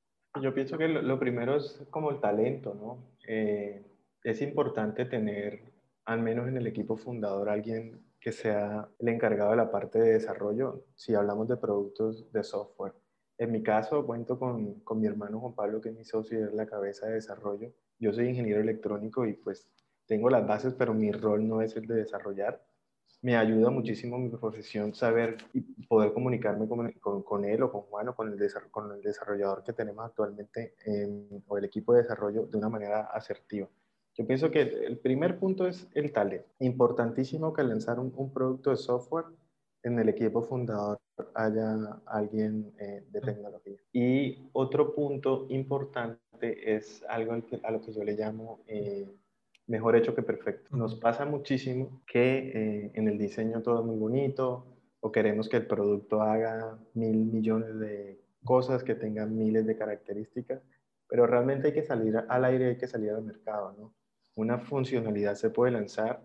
Yo 0.40 0.54
pienso 0.54 0.78
que 0.78 0.86
lo, 0.86 1.18
primero 1.18 1.56
es 1.56 1.82
como 1.90 2.12
el 2.12 2.20
talento, 2.20 2.74
¿no? 2.74 3.17
Eh, 3.30 3.84
es 4.24 4.40
importante 4.40 5.04
tener, 5.04 5.60
al 6.06 6.22
menos 6.22 6.48
en 6.48 6.56
el 6.56 6.66
equipo 6.66 6.96
fundador, 6.96 7.50
alguien 7.50 8.00
que 8.18 8.32
sea 8.32 8.88
el 8.98 9.08
encargado 9.08 9.50
de 9.50 9.58
la 9.58 9.70
parte 9.70 9.98
de 9.98 10.14
desarrollo, 10.14 10.86
si 10.94 11.14
hablamos 11.14 11.46
de 11.46 11.58
productos 11.58 12.32
de 12.32 12.42
software. 12.42 12.94
En 13.36 13.52
mi 13.52 13.62
caso, 13.62 14.06
cuento 14.06 14.38
con, 14.38 14.80
con 14.80 14.98
mi 14.98 15.06
hermano 15.06 15.40
Juan 15.40 15.54
Pablo, 15.54 15.78
que 15.82 15.90
es 15.90 15.94
mi 15.94 16.06
socio 16.06 16.40
y 16.40 16.42
es 16.42 16.54
la 16.54 16.66
cabeza 16.66 17.06
de 17.06 17.14
desarrollo. 17.14 17.70
Yo 17.98 18.14
soy 18.14 18.28
ingeniero 18.28 18.62
electrónico 18.62 19.26
y 19.26 19.34
pues 19.34 19.68
tengo 20.06 20.30
las 20.30 20.46
bases, 20.46 20.72
pero 20.72 20.94
mi 20.94 21.12
rol 21.12 21.46
no 21.46 21.60
es 21.60 21.76
el 21.76 21.86
de 21.86 21.96
desarrollar 21.96 22.64
me 23.20 23.36
ayuda 23.36 23.70
muchísimo 23.70 24.18
mi 24.18 24.28
profesión 24.28 24.94
saber 24.94 25.36
y 25.52 25.60
poder 25.86 26.12
comunicarme 26.12 26.68
con, 26.68 27.22
con, 27.22 27.44
él 27.44 27.62
o 27.62 27.72
con 27.72 27.82
Juan 27.82 28.08
o 28.08 28.14
con 28.14 28.32
el, 28.32 28.52
con 28.70 28.92
el 28.92 29.02
desarrollador 29.02 29.64
que 29.64 29.72
tenemos 29.72 30.04
actualmente 30.04 30.74
o 31.46 31.58
el 31.58 31.64
equipo 31.64 31.92
de 31.92 32.02
desarrollo 32.02 32.46
de 32.46 32.58
una 32.58 32.68
manera 32.68 33.02
asertiva. 33.12 33.68
Yo 34.14 34.26
pienso 34.26 34.50
que 34.50 34.62
el 34.62 34.98
primer 34.98 35.38
punto 35.38 35.66
es 35.66 35.86
el 35.94 36.12
talento. 36.12 36.48
Importantísimo 36.58 37.52
que 37.52 37.60
al 37.60 37.68
lanzar 37.68 38.00
un, 38.00 38.32
producto 38.32 38.70
de 38.70 38.76
software 38.76 39.26
en 39.82 39.98
el 39.98 40.08
equipo 40.08 40.42
fundador 40.42 40.98
haya 41.34 42.00
alguien 42.06 42.72
eh, 42.78 43.04
de 43.10 43.20
tecnología. 43.20 43.76
Y 43.92 44.48
otro 44.52 44.92
punto 44.92 45.46
importante 45.50 46.74
es 46.74 47.04
algo 47.08 47.32
a 47.62 47.70
lo 47.70 47.80
que 47.80 47.92
yo 47.92 48.02
le 48.02 48.14
llamo 48.14 48.60
eh, 48.66 49.08
mejor 49.68 49.96
hecho 49.96 50.14
que 50.14 50.22
perfecto. 50.22 50.76
Nos 50.76 50.96
pasa 50.96 51.24
muchísimo 51.24 52.02
que 52.06 52.38
eh, 52.54 52.90
en 52.94 53.06
el 53.06 53.18
diseño 53.18 53.62
todo 53.62 53.80
es 53.80 53.86
muy 53.86 53.96
bonito 53.96 54.66
o 55.00 55.12
queremos 55.12 55.48
que 55.48 55.58
el 55.58 55.66
producto 55.66 56.22
haga 56.22 56.78
mil 56.94 57.16
millones 57.18 57.78
de 57.78 58.20
cosas, 58.44 58.82
que 58.82 58.94
tenga 58.94 59.26
miles 59.26 59.66
de 59.66 59.76
características, 59.76 60.62
pero 61.06 61.26
realmente 61.26 61.68
hay 61.68 61.74
que 61.74 61.82
salir 61.82 62.16
al 62.16 62.44
aire, 62.44 62.68
hay 62.68 62.78
que 62.78 62.86
salir 62.86 63.10
al 63.10 63.22
mercado, 63.22 63.74
¿no? 63.78 63.94
Una 64.34 64.58
funcionalidad 64.58 65.34
se 65.34 65.50
puede 65.50 65.72
lanzar 65.72 66.22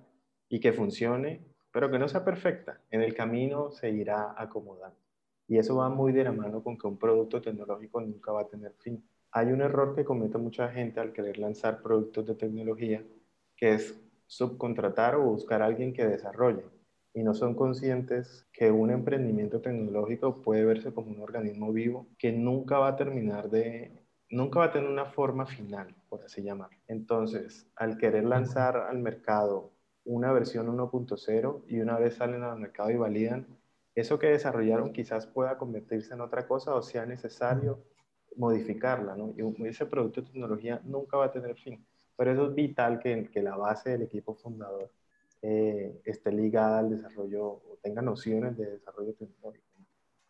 y 0.47 0.59
que 0.59 0.71
funcione, 0.71 1.41
pero 1.71 1.91
que 1.91 1.99
no 1.99 2.07
sea 2.07 2.23
perfecta. 2.23 2.79
En 2.91 3.01
el 3.01 3.13
camino 3.13 3.71
se 3.71 3.89
irá 3.89 4.35
acomodando. 4.37 4.97
Y 5.47 5.57
eso 5.57 5.75
va 5.75 5.89
muy 5.89 6.13
de 6.13 6.23
la 6.23 6.31
mano 6.31 6.63
con 6.63 6.77
que 6.77 6.87
un 6.87 6.97
producto 6.97 7.41
tecnológico 7.41 7.99
nunca 8.01 8.31
va 8.31 8.41
a 8.41 8.47
tener 8.47 8.73
fin. 8.79 9.03
Hay 9.31 9.47
un 9.47 9.61
error 9.61 9.95
que 9.95 10.05
comete 10.05 10.37
mucha 10.37 10.69
gente 10.69 10.99
al 10.99 11.11
querer 11.11 11.39
lanzar 11.39 11.81
productos 11.81 12.25
de 12.27 12.35
tecnología 12.35 13.03
que 13.55 13.73
es 13.73 13.99
subcontratar 14.27 15.15
o 15.15 15.23
buscar 15.23 15.61
a 15.61 15.65
alguien 15.65 15.93
que 15.93 16.05
desarrolle 16.05 16.63
y 17.13 17.23
no 17.23 17.33
son 17.33 17.53
conscientes 17.53 18.47
que 18.51 18.71
un 18.71 18.89
emprendimiento 18.89 19.61
tecnológico 19.61 20.41
puede 20.41 20.65
verse 20.65 20.91
como 20.93 21.11
un 21.11 21.21
organismo 21.21 21.71
vivo 21.71 22.07
que 22.17 22.31
nunca 22.31 22.79
va 22.79 22.89
a 22.89 22.95
terminar 22.95 23.49
de, 23.49 23.91
nunca 24.29 24.59
va 24.59 24.65
a 24.65 24.71
tener 24.71 24.89
una 24.89 25.05
forma 25.05 25.45
final, 25.45 25.95
por 26.09 26.23
así 26.23 26.41
llamar. 26.41 26.71
Entonces, 26.87 27.67
al 27.75 27.97
querer 27.97 28.23
lanzar 28.23 28.77
al 28.77 28.97
mercado 28.97 29.71
una 30.05 30.31
versión 30.31 30.67
1.0 30.67 31.61
y 31.67 31.79
una 31.79 31.97
vez 31.97 32.15
salen 32.15 32.43
al 32.43 32.59
mercado 32.59 32.89
y 32.89 32.97
validan, 32.97 33.45
eso 33.95 34.17
que 34.17 34.27
desarrollaron 34.27 34.91
quizás 34.91 35.27
pueda 35.27 35.57
convertirse 35.57 36.15
en 36.15 36.21
otra 36.21 36.47
cosa 36.47 36.73
o 36.73 36.81
sea 36.81 37.05
necesario 37.05 37.79
modificarla, 38.35 39.15
¿no? 39.15 39.35
Y 39.37 39.67
ese 39.67 39.85
producto 39.85 40.21
de 40.21 40.27
tecnología 40.27 40.81
nunca 40.83 41.17
va 41.17 41.25
a 41.25 41.31
tener 41.31 41.55
fin. 41.55 41.85
Pero 42.15 42.31
eso 42.31 42.49
es 42.49 42.55
vital 42.55 42.99
que, 42.99 43.29
que 43.31 43.41
la 43.41 43.55
base 43.55 43.91
del 43.91 44.03
equipo 44.03 44.35
fundador 44.35 44.91
eh, 45.41 46.01
esté 46.05 46.31
ligada 46.31 46.79
al 46.79 46.89
desarrollo 46.89 47.45
o 47.45 47.77
tenga 47.81 48.01
nociones 48.01 48.57
de 48.57 48.71
desarrollo 48.71 49.13
tecnológico. 49.13 49.65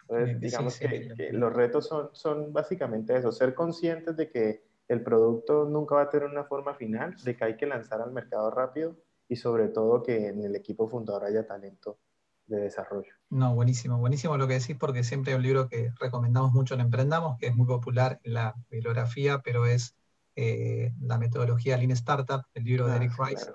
Entonces, 0.01 0.39
digamos 0.39 0.79
que, 0.79 1.29
los 1.31 1.53
retos 1.53 1.87
son, 1.87 2.09
son 2.13 2.51
básicamente 2.51 3.15
eso, 3.15 3.31
ser 3.31 3.53
conscientes 3.53 4.17
de 4.17 4.29
que 4.29 4.63
el 4.87 5.03
producto 5.03 5.65
nunca 5.65 5.95
va 5.95 6.01
a 6.03 6.09
tener 6.09 6.27
una 6.27 6.43
forma 6.43 6.73
final, 6.73 7.15
de 7.23 7.37
que 7.37 7.43
hay 7.43 7.57
que 7.57 7.67
lanzar 7.67 8.01
al 8.01 8.11
mercado 8.11 8.49
rápido 8.49 8.97
y 9.29 9.35
sobre 9.35 9.67
todo 9.67 10.01
que 10.01 10.27
en 10.29 10.43
el 10.43 10.55
equipo 10.55 10.89
fundador 10.89 11.25
haya 11.25 11.45
talento 11.45 11.99
de 12.47 12.61
desarrollo. 12.61 13.13
No, 13.29 13.53
buenísimo, 13.55 13.99
buenísimo 13.99 14.35
lo 14.35 14.47
que 14.47 14.55
decís 14.55 14.75
porque 14.77 15.03
siempre 15.03 15.31
hay 15.31 15.37
un 15.37 15.43
libro 15.43 15.69
que 15.69 15.91
recomendamos 15.99 16.53
mucho 16.53 16.73
en 16.73 16.81
Emprendamos, 16.81 17.37
que 17.37 17.47
es 17.47 17.55
muy 17.55 17.67
popular 17.67 18.19
en 18.23 18.33
la 18.33 18.55
bibliografía, 18.69 19.41
pero 19.43 19.65
es 19.65 19.95
eh, 20.35 20.91
la 21.01 21.17
metodología 21.17 21.77
Lean 21.77 21.91
Startup, 21.91 22.41
el 22.53 22.63
libro 22.63 22.87
de 22.87 22.93
ah, 22.93 22.95
Eric 22.97 23.13
Rice, 23.17 23.51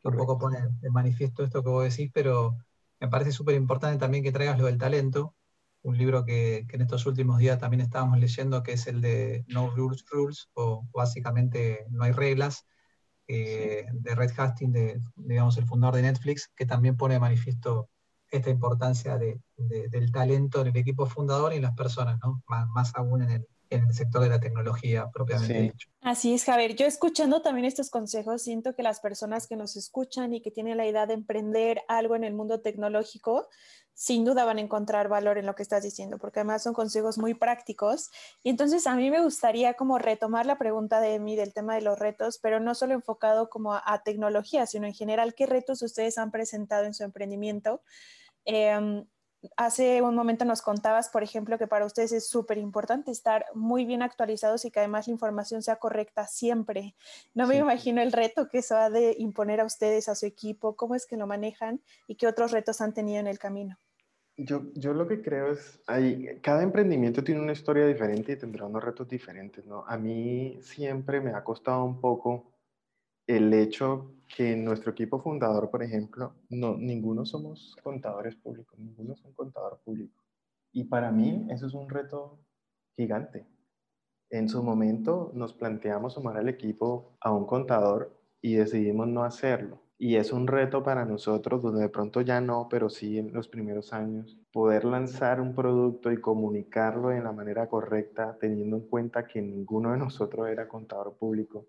que 0.00 0.08
un 0.08 0.16
poco 0.16 0.38
pone 0.38 0.58
de 0.80 0.90
manifiesto 0.90 1.44
esto 1.44 1.62
que 1.62 1.68
vos 1.68 1.84
decís, 1.84 2.10
pero 2.12 2.56
me 3.00 3.08
parece 3.08 3.32
súper 3.32 3.54
importante 3.54 3.98
también 3.98 4.24
que 4.24 4.32
traigas 4.32 4.58
lo 4.58 4.66
del 4.66 4.78
talento, 4.78 5.34
un 5.82 5.98
libro 5.98 6.24
que, 6.24 6.66
en 6.68 6.80
estos 6.80 7.06
últimos 7.06 7.38
días 7.38 7.58
también 7.58 7.80
estábamos 7.80 8.18
leyendo, 8.18 8.62
que 8.62 8.72
es 8.72 8.86
el 8.86 9.00
de 9.00 9.44
No 9.48 9.70
Rules 9.70 10.04
Rules, 10.10 10.48
o 10.54 10.86
básicamente 10.92 11.86
No 11.90 12.04
hay 12.04 12.12
reglas, 12.12 12.66
eh, 13.26 13.86
de 13.92 14.14
Red 14.14 14.32
Hastings, 14.36 14.72
de, 14.72 15.00
digamos, 15.16 15.56
el 15.58 15.66
fundador 15.66 15.96
de 15.96 16.02
Netflix, 16.02 16.50
que 16.54 16.66
también 16.66 16.96
pone 16.96 17.14
de 17.14 17.20
manifiesto 17.20 17.90
esta 18.30 18.50
importancia 18.50 19.18
del 19.18 20.12
talento 20.12 20.62
en 20.62 20.68
el 20.68 20.76
equipo 20.76 21.06
fundador 21.06 21.52
y 21.52 21.56
en 21.56 21.62
las 21.62 21.74
personas, 21.74 22.18
¿no? 22.22 22.42
más, 22.46 22.66
más 22.68 22.92
aún 22.94 23.22
en 23.22 23.30
el, 23.30 23.48
en 23.72 23.84
el 23.84 23.94
sector 23.94 24.22
de 24.22 24.28
la 24.28 24.40
tecnología 24.40 25.08
propiamente 25.12 25.60
dicho. 25.60 25.88
Así 26.00 26.34
es, 26.34 26.44
Javier. 26.44 26.74
Yo 26.74 26.86
escuchando 26.86 27.42
también 27.42 27.64
estos 27.64 27.90
consejos, 27.90 28.42
siento 28.42 28.74
que 28.74 28.82
las 28.82 29.00
personas 29.00 29.46
que 29.46 29.56
nos 29.56 29.76
escuchan 29.76 30.34
y 30.34 30.40
que 30.40 30.50
tienen 30.50 30.76
la 30.76 30.86
idea 30.86 31.06
de 31.06 31.14
emprender 31.14 31.82
algo 31.88 32.16
en 32.16 32.24
el 32.24 32.34
mundo 32.34 32.60
tecnológico, 32.60 33.48
sin 33.94 34.24
duda 34.24 34.44
van 34.44 34.58
a 34.58 34.62
encontrar 34.62 35.08
valor 35.08 35.38
en 35.38 35.46
lo 35.46 35.54
que 35.54 35.62
estás 35.62 35.82
diciendo, 35.82 36.18
porque 36.18 36.40
además 36.40 36.62
son 36.62 36.74
consejos 36.74 37.18
muy 37.18 37.34
prácticos. 37.34 38.10
Y 38.42 38.50
entonces 38.50 38.86
a 38.86 38.96
mí 38.96 39.10
me 39.10 39.22
gustaría 39.22 39.74
como 39.74 39.98
retomar 39.98 40.46
la 40.46 40.58
pregunta 40.58 41.00
de 41.00 41.18
mí 41.18 41.36
del 41.36 41.52
tema 41.52 41.74
de 41.74 41.82
los 41.82 41.98
retos, 41.98 42.38
pero 42.42 42.58
no 42.58 42.74
solo 42.74 42.94
enfocado 42.94 43.48
como 43.48 43.74
a, 43.74 44.02
tecnología, 44.04 44.66
sino 44.66 44.86
en 44.86 44.94
general, 44.94 45.34
¿qué 45.34 45.46
retos 45.46 45.82
ustedes 45.82 46.18
han 46.18 46.30
presentado 46.30 46.84
en 46.84 46.94
su 46.94 47.04
emprendimiento? 47.04 47.82
Em, 48.44 49.04
hace 49.56 50.02
un 50.02 50.14
momento 50.14 50.44
nos 50.44 50.62
contabas, 50.62 51.08
por 51.08 51.22
ejemplo, 51.22 51.58
que 51.58 51.66
para 51.66 51.84
ustedes 51.84 52.12
es 52.12 52.28
súper 52.28 52.58
importante 52.58 53.10
estar 53.10 53.44
muy 53.54 53.84
bien 53.84 54.02
actualizados 54.02 54.64
y 54.64 54.70
que 54.70 54.80
además 54.80 55.06
la 55.06 55.12
información 55.12 55.62
sea 55.62 55.76
correcta 55.76 56.26
siempre. 56.26 56.94
No 57.34 57.46
me 57.46 57.56
imagino 57.56 58.00
el 58.02 58.12
reto 58.12 58.48
que 58.48 58.58
eso 58.58 58.76
ha 58.76 58.90
de 58.90 59.14
imponer 59.18 59.60
a 59.60 59.64
ustedes, 59.64 60.08
a 60.08 60.14
su 60.14 60.26
equipo, 60.26 60.76
cómo 60.76 60.94
es 60.94 61.06
que 61.06 61.16
lo 61.16 61.26
manejan 61.26 61.80
y 62.06 62.16
qué 62.16 62.26
otros 62.26 62.52
retos 62.52 62.80
han 62.80 62.94
tenido 62.94 63.20
en 63.20 63.26
el 63.26 63.38
camino. 63.38 63.78
Yo, 64.36 64.62
yo 64.74 64.94
lo 64.94 65.06
que 65.06 65.20
creo 65.20 65.52
es, 65.52 65.80
hay, 65.86 66.40
cada 66.40 66.62
emprendimiento 66.62 67.22
tiene 67.22 67.42
una 67.42 67.52
historia 67.52 67.86
diferente 67.86 68.32
y 68.32 68.36
tendrá 68.36 68.64
unos 68.64 68.82
retos 68.82 69.06
diferentes, 69.06 69.66
¿no? 69.66 69.84
A 69.86 69.98
mí 69.98 70.58
siempre 70.62 71.20
me 71.20 71.32
ha 71.32 71.44
costado 71.44 71.84
un 71.84 72.00
poco 72.00 72.51
el 73.26 73.52
hecho 73.54 74.14
que 74.36 74.56
nuestro 74.56 74.92
equipo 74.92 75.20
fundador, 75.20 75.70
por 75.70 75.82
ejemplo, 75.82 76.34
no, 76.48 76.76
ninguno 76.76 77.24
somos 77.24 77.76
contadores 77.82 78.34
públicos, 78.36 78.78
ninguno 78.78 79.12
es 79.12 79.22
un 79.24 79.32
contador 79.32 79.80
público. 79.84 80.22
Y 80.72 80.84
para 80.84 81.12
mí 81.12 81.46
eso 81.50 81.66
es 81.66 81.74
un 81.74 81.88
reto 81.88 82.38
gigante. 82.96 83.46
En 84.30 84.48
su 84.48 84.62
momento 84.62 85.30
nos 85.34 85.52
planteamos 85.52 86.14
sumar 86.14 86.38
al 86.38 86.48
equipo 86.48 87.16
a 87.20 87.32
un 87.32 87.46
contador 87.46 88.18
y 88.40 88.54
decidimos 88.54 89.06
no 89.08 89.24
hacerlo. 89.24 89.82
Y 89.98 90.16
es 90.16 90.32
un 90.32 90.48
reto 90.48 90.82
para 90.82 91.04
nosotros, 91.04 91.62
donde 91.62 91.82
de 91.82 91.88
pronto 91.88 92.22
ya 92.22 92.40
no, 92.40 92.66
pero 92.68 92.90
sí 92.90 93.18
en 93.18 93.32
los 93.32 93.46
primeros 93.46 93.92
años, 93.92 94.36
poder 94.50 94.84
lanzar 94.84 95.40
un 95.40 95.54
producto 95.54 96.10
y 96.10 96.20
comunicarlo 96.20 97.10
de 97.10 97.22
la 97.22 97.30
manera 97.30 97.68
correcta, 97.68 98.36
teniendo 98.40 98.78
en 98.78 98.88
cuenta 98.88 99.26
que 99.26 99.40
ninguno 99.40 99.92
de 99.92 99.98
nosotros 99.98 100.48
era 100.48 100.66
contador 100.66 101.14
público 101.16 101.66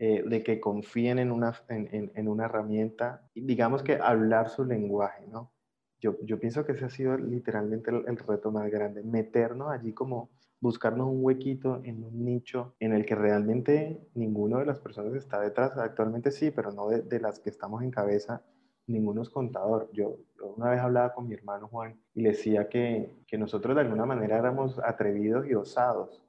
eh, 0.00 0.22
de 0.24 0.42
que 0.42 0.60
confíen 0.60 1.18
en 1.18 1.32
una, 1.32 1.54
en, 1.68 2.12
en, 2.14 2.28
una 2.28 2.44
herramienta 2.44 3.28
digamos 3.34 3.82
que 3.82 3.96
hablar 3.96 4.48
su 4.48 4.64
lenguaje, 4.64 5.26
¿no? 5.26 5.52
Yo, 6.00 6.16
yo 6.22 6.38
pienso 6.38 6.64
que 6.64 6.72
ese 6.72 6.84
ha 6.84 6.90
sido 6.90 7.16
literalmente 7.18 7.90
el, 7.90 8.16
reto 8.16 8.52
más 8.52 8.70
grande, 8.70 9.02
meternos 9.02 9.72
allí 9.72 9.92
como 9.92 10.30
buscarnos 10.60 11.08
un 11.08 11.24
huequito 11.24 11.80
en 11.82 12.04
un 12.04 12.24
nicho 12.24 12.76
en 12.78 12.92
el 12.92 13.04
que 13.04 13.16
realmente 13.16 14.00
ninguno 14.14 14.58
de 14.58 14.66
las 14.66 14.78
personas 14.78 15.14
está 15.14 15.40
detrás, 15.40 15.76
actualmente 15.76 16.30
sí, 16.30 16.52
pero 16.52 16.70
no 16.70 16.88
de, 16.88 17.02
de 17.02 17.18
las 17.18 17.40
que 17.40 17.50
estamos 17.50 17.82
en 17.82 17.90
cabeza, 17.90 18.44
ninguno 18.86 19.22
es 19.22 19.30
contador. 19.30 19.90
Yo, 19.92 20.16
una 20.56 20.70
vez 20.70 20.80
hablaba 20.80 21.12
con 21.12 21.26
mi 21.26 21.34
hermano 21.34 21.66
Juan 21.66 22.00
y 22.14 22.22
le 22.22 22.30
decía 22.30 22.68
que, 22.68 23.10
que 23.26 23.36
nosotros 23.36 23.74
de 23.74 23.82
alguna 23.82 24.06
manera 24.06 24.38
éramos 24.38 24.78
atrevidos 24.78 25.46
y 25.48 25.54
osados, 25.54 26.22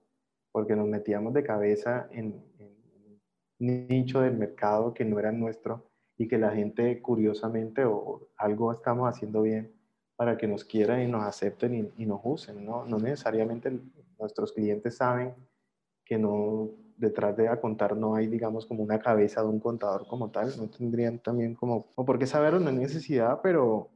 porque 0.52 0.76
nos 0.76 0.88
metíamos 0.88 1.34
de 1.34 1.44
cabeza 1.44 2.08
en, 2.12 2.49
nicho 3.60 4.22
del 4.22 4.38
mercado 4.38 4.94
que 4.94 5.06
no 5.06 5.20
era 5.20 5.32
nuestro 5.32 5.89
y 6.18 6.28
que 6.28 6.38
la 6.38 6.51
gente 6.51 7.01
curiosamente 7.01 7.86
o 7.86 8.28
algo 8.38 8.72
estamos 8.74 9.08
haciendo 9.08 9.42
bien 9.42 9.74
para 10.16 10.38
que 10.38 10.48
nos 10.48 10.66
quieran 10.66 11.01
y 11.01 11.08
nos 11.08 11.24
acepten 11.24 11.94
y, 11.98 12.06
nos 12.06 12.20
usen, 12.24 12.66
¿no? 12.66 12.86
No 12.86 12.98
necesariamente 12.98 13.80
nuestros 14.20 14.51
clientes 14.51 14.98
saben 14.98 15.34
que 16.04 16.18
no 16.18 16.72
detrás 16.98 17.38
de 17.38 17.50
contar 17.62 17.96
no 17.96 18.16
hay, 18.16 18.28
digamos, 18.28 18.66
como 18.66 18.84
una 18.84 19.00
cabeza 19.00 19.42
de 19.42 19.48
un 19.48 19.62
contador 19.62 20.06
como 20.08 20.30
tal, 20.30 20.51
no 20.58 20.70
tendrían 20.70 21.20
también 21.20 21.56
como, 21.56 21.88
o 21.96 22.06
por 22.06 22.20
qué 22.20 22.28
saberlo, 22.28 22.60
no 22.60 22.72
necesidad, 22.74 23.39
pero, 23.42 23.89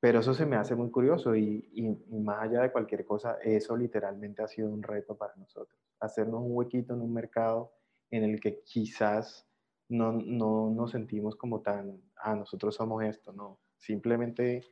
pero 0.00 0.18
eso 0.18 0.34
se 0.34 0.44
me 0.44 0.56
hace 0.56 0.74
muy 0.74 0.90
curioso 0.90 1.36
y, 1.36 1.70
y, 1.72 2.16
más 2.16 2.42
allá 2.42 2.62
de 2.62 2.72
cualquier 2.72 3.04
cosa, 3.04 3.38
eso 3.44 3.76
literalmente 3.76 4.42
ha 4.42 4.48
sido 4.48 4.68
un 4.68 4.82
reto 4.82 5.16
para 5.16 5.36
nosotros, 5.36 5.78
hacernos 6.00 6.42
un 6.42 6.56
huequito 6.56 6.94
en 6.94 7.02
un 7.02 7.14
mercado 7.14 7.70
en 8.16 8.24
el 8.24 8.40
que 8.40 8.60
quizás 8.60 9.46
no, 9.88 10.12
no 10.12 10.70
nos 10.70 10.92
sentimos 10.92 11.36
como 11.36 11.60
tan, 11.60 12.00
ah, 12.16 12.34
nosotros 12.34 12.74
somos 12.74 13.02
esto, 13.04 13.32
no. 13.32 13.58
Simplemente 13.76 14.62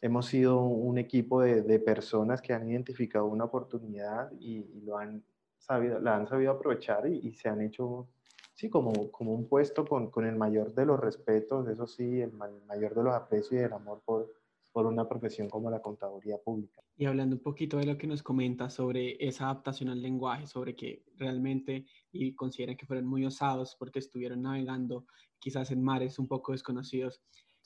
hemos 0.00 0.26
sido 0.26 0.60
un 0.60 0.98
equipo 0.98 1.42
de, 1.42 1.62
de 1.62 1.78
personas 1.78 2.40
que 2.40 2.52
han 2.52 2.68
identificado 2.68 3.26
una 3.26 3.44
oportunidad 3.44 4.30
y, 4.40 4.64
lo 4.82 4.96
han 4.96 5.24
sabido, 5.58 5.98
la 6.00 6.16
han 6.16 6.28
sabido 6.28 6.52
aprovechar 6.52 7.06
y, 7.06 7.32
se 7.34 7.48
han 7.48 7.60
hecho, 7.60 8.08
sí, 8.54 8.68
como, 8.70 9.10
como 9.10 9.34
un 9.34 9.46
puesto 9.46 9.84
con, 9.84 10.10
con, 10.10 10.26
el 10.26 10.36
mayor 10.36 10.74
de 10.74 10.86
los 10.86 10.98
respetos, 10.98 11.68
eso 11.68 11.86
sí, 11.86 12.20
el 12.20 12.32
mayor 12.32 12.94
de 12.94 13.02
los 13.02 13.14
aprecios 13.14 13.52
y 13.52 13.56
del 13.56 13.72
amor 13.72 14.00
por, 14.04 14.37
por 14.78 14.86
una 14.86 15.08
profesión 15.08 15.48
como 15.48 15.72
la 15.72 15.82
contaduría 15.82 16.38
pública. 16.38 16.80
Y 16.96 17.06
hablando 17.06 17.34
un 17.34 17.42
poquito 17.42 17.78
de 17.78 17.84
lo 17.84 17.98
que 17.98 18.06
nos 18.06 18.22
comenta 18.22 18.70
sobre 18.70 19.16
esa 19.18 19.46
adaptación 19.46 19.88
al 19.88 20.00
lenguaje, 20.00 20.46
sobre 20.46 20.76
que 20.76 21.02
realmente 21.16 21.84
y 22.12 22.32
consideran 22.36 22.76
que 22.76 22.86
fueron 22.86 23.04
muy 23.04 23.26
osados 23.26 23.74
porque 23.76 23.98
estuvieron 23.98 24.42
navegando 24.42 25.04
quizás 25.40 25.72
en 25.72 25.82
mares 25.82 26.20
un 26.20 26.28
poco 26.28 26.52
desconocidos. 26.52 27.20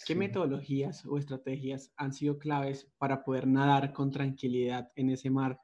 ¿Qué 0.06 0.14
metodologías 0.14 1.04
o 1.04 1.18
estrategias 1.18 1.92
han 1.98 2.14
sido 2.14 2.38
claves 2.38 2.90
para 2.96 3.22
poder 3.24 3.46
nadar 3.46 3.92
con 3.92 4.10
tranquilidad 4.10 4.90
en 4.96 5.10
ese 5.10 5.28
mar 5.28 5.60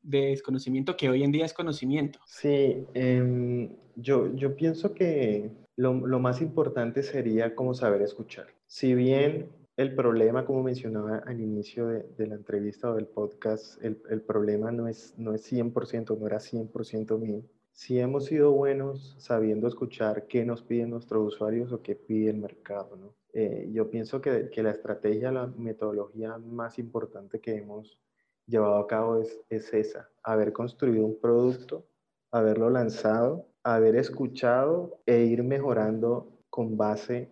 de 0.00 0.28
desconocimiento 0.28 0.96
que 0.96 1.10
hoy 1.10 1.22
en 1.22 1.32
día 1.32 1.44
es 1.44 1.52
conocimiento? 1.52 2.18
Sí, 2.24 2.86
em, 2.94 3.76
yo, 3.94 4.34
yo 4.34 4.56
pienso 4.56 4.94
que 4.94 5.50
lo, 5.76 5.92
lo 6.06 6.18
más 6.18 6.40
importante 6.40 7.02
sería 7.02 7.54
como 7.54 7.74
saber 7.74 8.00
escuchar. 8.00 8.46
Si 8.66 8.94
bien 8.94 9.57
el 9.78 9.94
problema, 9.94 10.44
como 10.44 10.64
mencionaba 10.64 11.18
al 11.18 11.40
inicio 11.40 11.86
de, 11.86 12.26
la 12.26 12.34
entrevista 12.34 12.90
o 12.90 12.96
del 12.96 13.06
podcast, 13.06 13.80
el, 13.80 14.22
problema 14.22 14.72
no 14.72 14.88
es, 14.88 15.14
no 15.16 15.32
es 15.32 15.52
100%, 15.52 16.18
no 16.18 16.26
era 16.26 16.38
100% 16.38 17.16
mío. 17.16 17.44
Si 17.70 18.00
hemos 18.00 18.24
sido 18.24 18.50
buenos 18.50 19.14
sabiendo 19.20 19.68
escuchar 19.68 20.26
qué 20.26 20.44
nos 20.44 20.62
piden 20.62 20.90
nuestros 20.90 21.32
usuarios 21.32 21.70
o 21.70 21.80
qué 21.80 21.94
pide 21.94 22.30
el 22.30 22.38
mercado, 22.38 22.96
¿no? 22.96 23.14
Eh, 23.32 23.70
yo 23.72 23.88
pienso 23.88 24.20
que, 24.20 24.50
que, 24.50 24.64
la 24.64 24.72
estrategia, 24.72 25.30
la 25.30 25.46
metodología 25.46 26.38
más 26.38 26.80
importante 26.80 27.40
que 27.40 27.54
hemos 27.54 28.00
llevado 28.46 28.78
a 28.78 28.86
cabo 28.88 29.22
es, 29.22 29.40
es 29.48 29.72
esa, 29.72 30.10
haber 30.24 30.52
construido 30.52 31.06
un 31.06 31.20
producto, 31.20 31.86
haberlo 32.32 32.68
lanzado, 32.68 33.46
haber 33.62 33.94
escuchado 33.94 34.98
e 35.06 35.20
ir 35.20 35.44
mejorando 35.44 36.32
con 36.50 36.76
base 36.76 37.30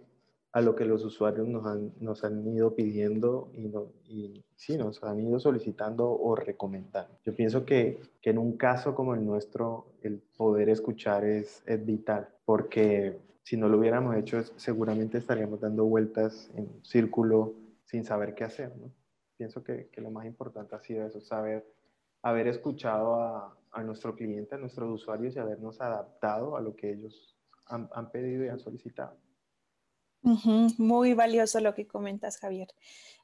a 0.56 0.62
lo 0.62 0.74
que 0.74 0.86
los 0.86 1.04
usuarios 1.04 1.46
nos 1.46 1.66
han, 1.66 1.92
nos 2.00 2.24
han 2.24 2.48
ido 2.48 2.74
pidiendo 2.74 3.50
y, 3.52 3.68
no, 3.68 3.92
sí, 4.54 4.78
nos 4.78 5.04
han 5.04 5.20
ido 5.20 5.38
solicitando 5.38 6.10
o 6.10 6.34
recomendando. 6.34 7.14
Yo 7.26 7.36
pienso 7.36 7.66
que, 7.66 8.00
que, 8.22 8.30
en 8.30 8.38
un 8.38 8.56
caso 8.56 8.94
como 8.94 9.12
el 9.12 9.22
nuestro, 9.22 9.84
el 10.00 10.22
poder 10.34 10.70
escuchar 10.70 11.26
es, 11.26 11.62
es 11.66 11.84
vital, 11.84 12.30
porque 12.46 13.18
si 13.42 13.58
no 13.58 13.68
lo 13.68 13.76
hubiéramos 13.76 14.16
hecho, 14.16 14.42
seguramente 14.56 15.18
estaríamos 15.18 15.60
dando 15.60 15.84
vueltas 15.84 16.50
en 16.54 16.70
círculo 16.82 17.52
sin 17.84 18.06
saber 18.06 18.34
qué 18.34 18.44
hacer. 18.44 18.74
¿no? 18.78 18.90
Pienso 19.36 19.62
que, 19.62 19.90
que, 19.92 20.00
lo 20.00 20.10
más 20.10 20.24
importante 20.24 20.74
ha 20.74 20.80
sido 20.80 21.06
eso, 21.06 21.20
saber, 21.20 21.70
haber 22.22 22.48
escuchado 22.48 23.16
a, 23.16 23.54
a 23.72 23.82
nuestro 23.82 24.16
cliente, 24.16 24.54
a 24.54 24.58
nuestros 24.58 24.90
usuarios 24.90 25.36
y 25.36 25.38
habernos 25.38 25.82
adaptado 25.82 26.56
a 26.56 26.62
lo 26.62 26.74
que 26.74 26.92
ellos 26.92 27.36
han, 27.66 27.90
han 27.92 28.10
pedido 28.10 28.42
y 28.46 28.48
han 28.48 28.58
solicitado. 28.58 29.18
Muy 30.78 31.14
valioso 31.14 31.60
lo 31.60 31.74
que 31.74 31.86
comentas, 31.86 32.38
Javier. 32.38 32.68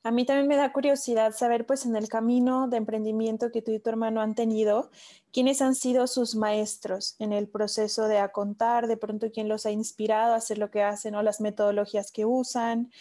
A 0.04 0.12
mí 0.12 0.24
también 0.24 0.46
me 0.46 0.56
da 0.56 0.72
curiosidad 0.72 1.32
saber, 1.32 1.66
pues, 1.66 1.84
en 1.84 1.96
el 1.96 2.08
camino 2.08 2.68
de 2.68 2.76
emprendimiento 2.76 3.50
que 3.50 3.60
tú 3.60 3.72
y 3.72 3.80
tu 3.80 3.90
hermano 3.90 4.20
han 4.20 4.36
tenido, 4.36 4.90
quiénes 5.32 5.62
han 5.62 5.74
sido 5.74 6.06
sus 6.06 6.36
maestros 6.36 7.16
en 7.18 7.32
el 7.32 7.48
proceso 7.48 8.06
de 8.06 8.18
a 8.18 8.30
contar, 8.30 8.86
de 8.86 8.96
pronto 8.96 9.32
quién 9.32 9.48
los 9.48 9.66
ha 9.66 9.72
inspirado 9.72 10.34
a 10.34 10.36
hacer 10.36 10.58
lo 10.58 10.70
que 10.70 10.82
hacen 10.82 11.16
o 11.16 11.22
las 11.22 11.40
metodologías 11.40 12.12
que 12.12 12.24
usan. 12.24 12.92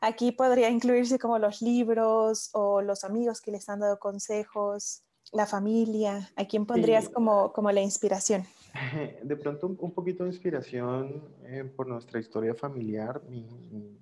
Aquí 0.00 0.30
podría 0.30 0.70
incluirse 0.70 1.18
como 1.18 1.40
los 1.40 1.60
libros 1.60 2.50
o 2.52 2.80
los 2.80 3.02
amigos 3.02 3.40
que 3.40 3.50
les 3.50 3.68
han 3.68 3.80
dado 3.80 3.98
consejos, 3.98 5.02
la 5.32 5.46
familia. 5.46 6.30
¿A 6.36 6.44
quién 6.44 6.64
pondrías 6.64 7.08
como, 7.08 7.52
como 7.52 7.72
la 7.72 7.80
inspiración? 7.80 8.46
De 9.22 9.36
pronto 9.36 9.66
un 9.66 9.92
poquito 9.92 10.24
de 10.24 10.30
inspiración 10.30 11.22
eh, 11.44 11.64
por 11.64 11.86
nuestra 11.86 12.20
historia 12.20 12.54
familiar. 12.54 13.22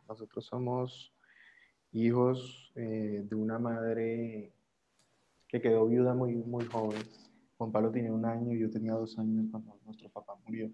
nosotros 0.09 0.45
somos 0.45 1.13
hijos 1.93 2.73
eh, 2.75 3.23
de 3.25 3.35
una 3.35 3.59
madre 3.59 4.53
que 5.49 5.61
quedó 5.61 5.87
viuda 5.87 6.15
muy, 6.15 6.35
muy 6.35 6.65
joven. 6.67 7.03
Juan 7.57 7.73
Pablo 7.73 7.91
tenía 7.91 8.13
un 8.13 8.25
año 8.25 8.53
y 8.53 8.61
yo 8.61 8.71
tenía 8.71 8.93
dos 8.93 9.19
años 9.19 9.47
cuando 9.51 9.79
nuestro 9.85 10.09
papá 10.11 10.35
murió. 10.45 10.71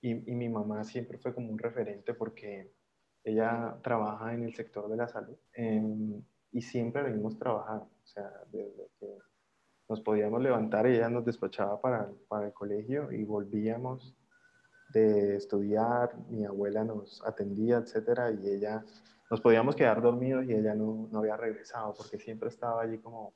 Y, 0.00 0.14
mi 0.14 0.48
mamá 0.48 0.84
siempre 0.84 1.18
fue 1.18 1.34
como 1.34 1.50
un 1.50 1.58
referente 1.58 2.14
porque 2.14 2.72
ella 3.24 3.78
trabaja 3.82 4.34
en 4.34 4.44
el 4.44 4.54
sector 4.54 4.88
de 4.88 4.96
la 4.96 5.08
salud 5.08 5.36
em, 5.52 6.22
y 6.52 6.62
siempre 6.62 7.02
la 7.02 7.10
vimos 7.10 7.38
trabajar. 7.38 7.82
O 7.82 8.06
sea, 8.06 8.30
desde 8.50 8.88
que 8.98 9.18
nos 9.88 10.00
podíamos 10.00 10.42
levantar 10.42 10.86
y 10.86 10.96
ella 10.96 11.08
nos 11.08 11.24
despachaba 11.24 11.80
para, 11.80 12.10
para 12.28 12.46
el 12.46 12.52
colegio 12.52 13.12
y 13.12 13.24
volvíamos 13.24 14.14
de 14.92 15.36
estudiar, 15.36 16.16
mi 16.30 16.44
abuela 16.44 16.84
nos 16.84 17.22
atendía, 17.24 17.78
etcétera, 17.78 18.30
y 18.30 18.48
ella, 18.48 18.84
nos 19.30 19.40
podíamos 19.40 19.74
quedar 19.74 20.00
dormidos 20.00 20.44
y 20.46 20.52
ella 20.52 20.74
no, 20.74 21.08
no 21.10 21.18
había 21.18 21.36
regresado 21.36 21.94
porque 21.94 22.18
siempre 22.18 22.48
estaba 22.48 22.82
allí 22.82 22.98
como, 22.98 23.34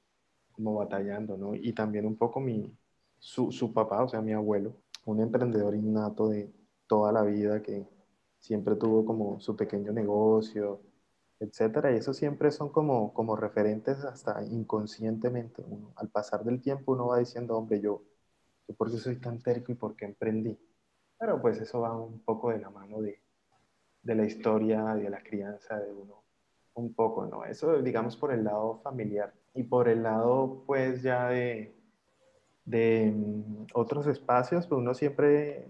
como 0.53 0.75
batallando, 0.75 1.37
¿no? 1.37 1.55
Y 1.55 1.73
también 1.73 2.07
un 2.07 2.17
poco 2.17 2.41
mi, 2.41 2.73
su, 3.19 3.51
su 3.51 3.73
papá, 3.73 4.03
o 4.05 4.09
sea, 4.09 4.21
mi 4.21 4.33
abuelo, 4.33 4.75
un 5.05 5.21
emprendedor 5.21 5.75
innato 5.75 6.29
de 6.29 6.53
toda 6.87 7.13
la 7.13 7.23
vida 7.23 7.63
que 7.63 7.87
siempre 8.39 8.77
tuvo 8.77 9.05
como 9.05 9.41
su 9.41 9.57
pequeño 9.57 9.93
negocio, 9.93 10.81
etcétera, 11.41 11.93
y 11.93 11.97
eso 11.97 12.13
siempre 12.13 12.51
son 12.51 12.69
como, 12.69 13.15
como 13.15 13.35
referentes 13.35 14.05
hasta 14.05 14.45
inconscientemente. 14.45 15.65
Al 15.97 16.09
pasar 16.09 16.45
del 16.45 16.61
tiempo 16.61 16.93
uno 16.93 17.09
va 17.09 17.19
diciendo, 17.19 17.57
hombre, 17.57 17.81
yo, 17.81 18.03
yo 18.69 18.75
por 18.75 18.91
qué 18.91 18.99
soy 18.99 19.17
tan 19.17 19.41
terco 19.43 19.73
y 19.73 19.75
por 19.75 19.97
qué 19.97 20.05
emprendí. 20.05 20.59
Pero 21.19 21.41
pues 21.41 21.59
eso 21.59 21.81
va 21.81 21.97
un 21.97 22.21
poco 22.21 22.51
de 22.51 22.59
la 22.59 22.71
mano 22.71 23.01
de, 23.01 23.21
de 24.03 24.15
la 24.15 24.25
historia, 24.25 24.95
de 24.95 25.11
la 25.11 25.23
crianza 25.23 25.79
de 25.79 25.91
uno, 25.93 26.23
un 26.75 26.95
poco, 26.95 27.27
¿no? 27.27 27.45
Eso 27.45 27.81
digamos 27.83 28.17
por 28.17 28.33
el 28.33 28.45
lado 28.45 28.81
familiar 28.83 29.33
y 29.55 29.63
por 29.63 29.89
el 29.89 30.03
lado 30.03 30.63
pues 30.67 31.03
ya 31.03 31.29
de, 31.29 31.75
de 32.65 33.13
mm, 33.15 33.67
otros 33.75 34.07
espacios, 34.07 34.67
pues 34.67 34.79
uno 34.79 34.95
siempre 34.95 35.69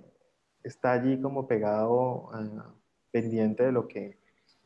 está 0.65 0.93
allí 0.93 1.21
como 1.21 1.47
pegado, 1.47 2.29
uh, 2.33 2.63
pendiente 3.13 3.65
de 3.65 3.73
lo 3.73 3.89
que 3.89 4.20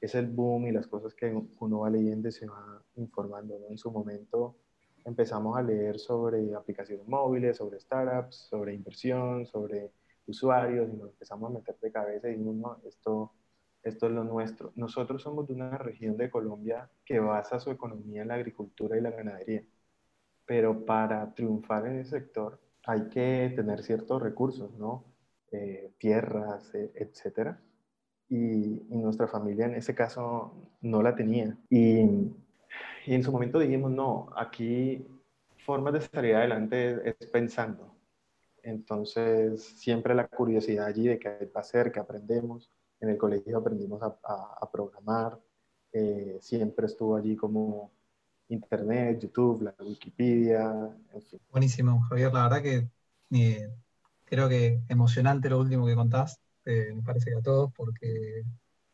es 0.04 0.14
el 0.14 0.26
boom 0.26 0.66
y 0.66 0.72
las 0.72 0.86
cosas 0.86 1.14
que 1.14 1.34
uno 1.60 1.80
va 1.80 1.90
leyendo 1.90 2.28
y 2.28 2.32
se 2.32 2.46
va 2.46 2.82
informando. 2.96 3.58
¿no? 3.58 3.68
En 3.70 3.78
su 3.78 3.90
momento 3.90 4.56
empezamos 5.04 5.56
a 5.56 5.62
leer 5.62 5.98
sobre 5.98 6.54
aplicaciones 6.54 7.06
móviles, 7.08 7.56
sobre 7.56 7.80
startups, 7.80 8.36
sobre 8.50 8.74
inversión, 8.74 9.46
sobre 9.46 9.92
usuarios 10.26 10.88
y 10.92 10.96
nos 10.96 11.10
empezamos 11.10 11.50
a 11.50 11.54
meter 11.54 11.78
de 11.80 11.90
cabeza 11.90 12.30
y 12.30 12.36
uno, 12.36 12.78
esto, 12.86 13.32
esto 13.82 14.06
es 14.06 14.12
lo 14.12 14.24
nuestro. 14.24 14.72
Nosotros 14.76 15.22
somos 15.22 15.46
de 15.46 15.54
una 15.54 15.78
región 15.78 16.16
de 16.18 16.30
Colombia 16.30 16.90
que 17.04 17.18
basa 17.18 17.58
su 17.58 17.70
economía 17.70 18.22
en 18.22 18.28
la 18.28 18.34
agricultura 18.34 18.98
y 18.98 19.00
la 19.00 19.10
ganadería, 19.10 19.64
pero 20.44 20.84
para 20.84 21.34
triunfar 21.34 21.86
en 21.86 22.00
ese 22.00 22.18
sector 22.18 22.60
hay 22.84 23.08
que 23.08 23.52
tener 23.56 23.82
ciertos 23.82 24.20
recursos, 24.22 24.74
¿no? 24.74 25.04
Eh, 25.50 25.92
tierras, 25.98 26.74
eh, 26.74 26.92
etcétera 26.94 27.58
y, 28.28 28.82
nuestra 28.90 29.28
familia 29.28 29.66
en 29.66 29.74
ese 29.74 29.94
caso 29.94 30.52
no 30.80 31.02
la 31.02 31.14
tenía. 31.14 31.56
Y, 31.70 32.00
y, 33.06 33.14
en 33.14 33.22
su 33.22 33.32
momento 33.32 33.58
dijimos, 33.58 33.90
no, 33.90 34.28
aquí 34.36 35.06
formas 35.64 35.94
de 35.94 36.00
salir 36.02 36.34
adelante 36.34 37.16
es, 37.18 37.26
pensando. 37.30 37.94
Entonces, 38.62 39.62
siempre 39.62 40.14
la 40.14 40.28
curiosidad 40.28 40.86
allí 40.86 41.08
de 41.08 41.18
qué 41.18 41.50
va 41.54 41.60
a 41.60 41.64
ser, 41.64 41.92
qué 41.92 42.00
aprendemos. 42.00 42.70
En 43.00 43.10
el 43.10 43.18
colegio 43.18 43.58
aprendimos 43.58 44.02
a, 44.02 44.16
a, 44.24 44.70
programar. 44.70 45.38
Eh, 45.92 46.38
siempre 46.40 46.86
estuvo 46.86 47.16
allí 47.16 47.36
como 47.36 47.92
Internet, 48.48 49.20
YouTube, 49.20 49.62
la 49.62 49.74
Wikipedia, 49.80 50.96
en 51.12 51.22
fin. 51.22 51.40
Buenísimo, 51.50 52.00
Javier. 52.08 52.32
La 52.32 52.44
verdad 52.44 52.62
que 52.62 52.88
eh, 53.32 53.70
creo 54.24 54.48
que 54.48 54.80
emocionante 54.88 55.50
lo 55.50 55.58
último 55.60 55.86
que 55.86 55.94
contás. 55.94 56.40
Eh, 56.66 56.92
me 56.94 57.02
parece 57.02 57.30
que 57.30 57.36
a 57.36 57.42
todos, 57.42 57.72
porque, 57.74 58.44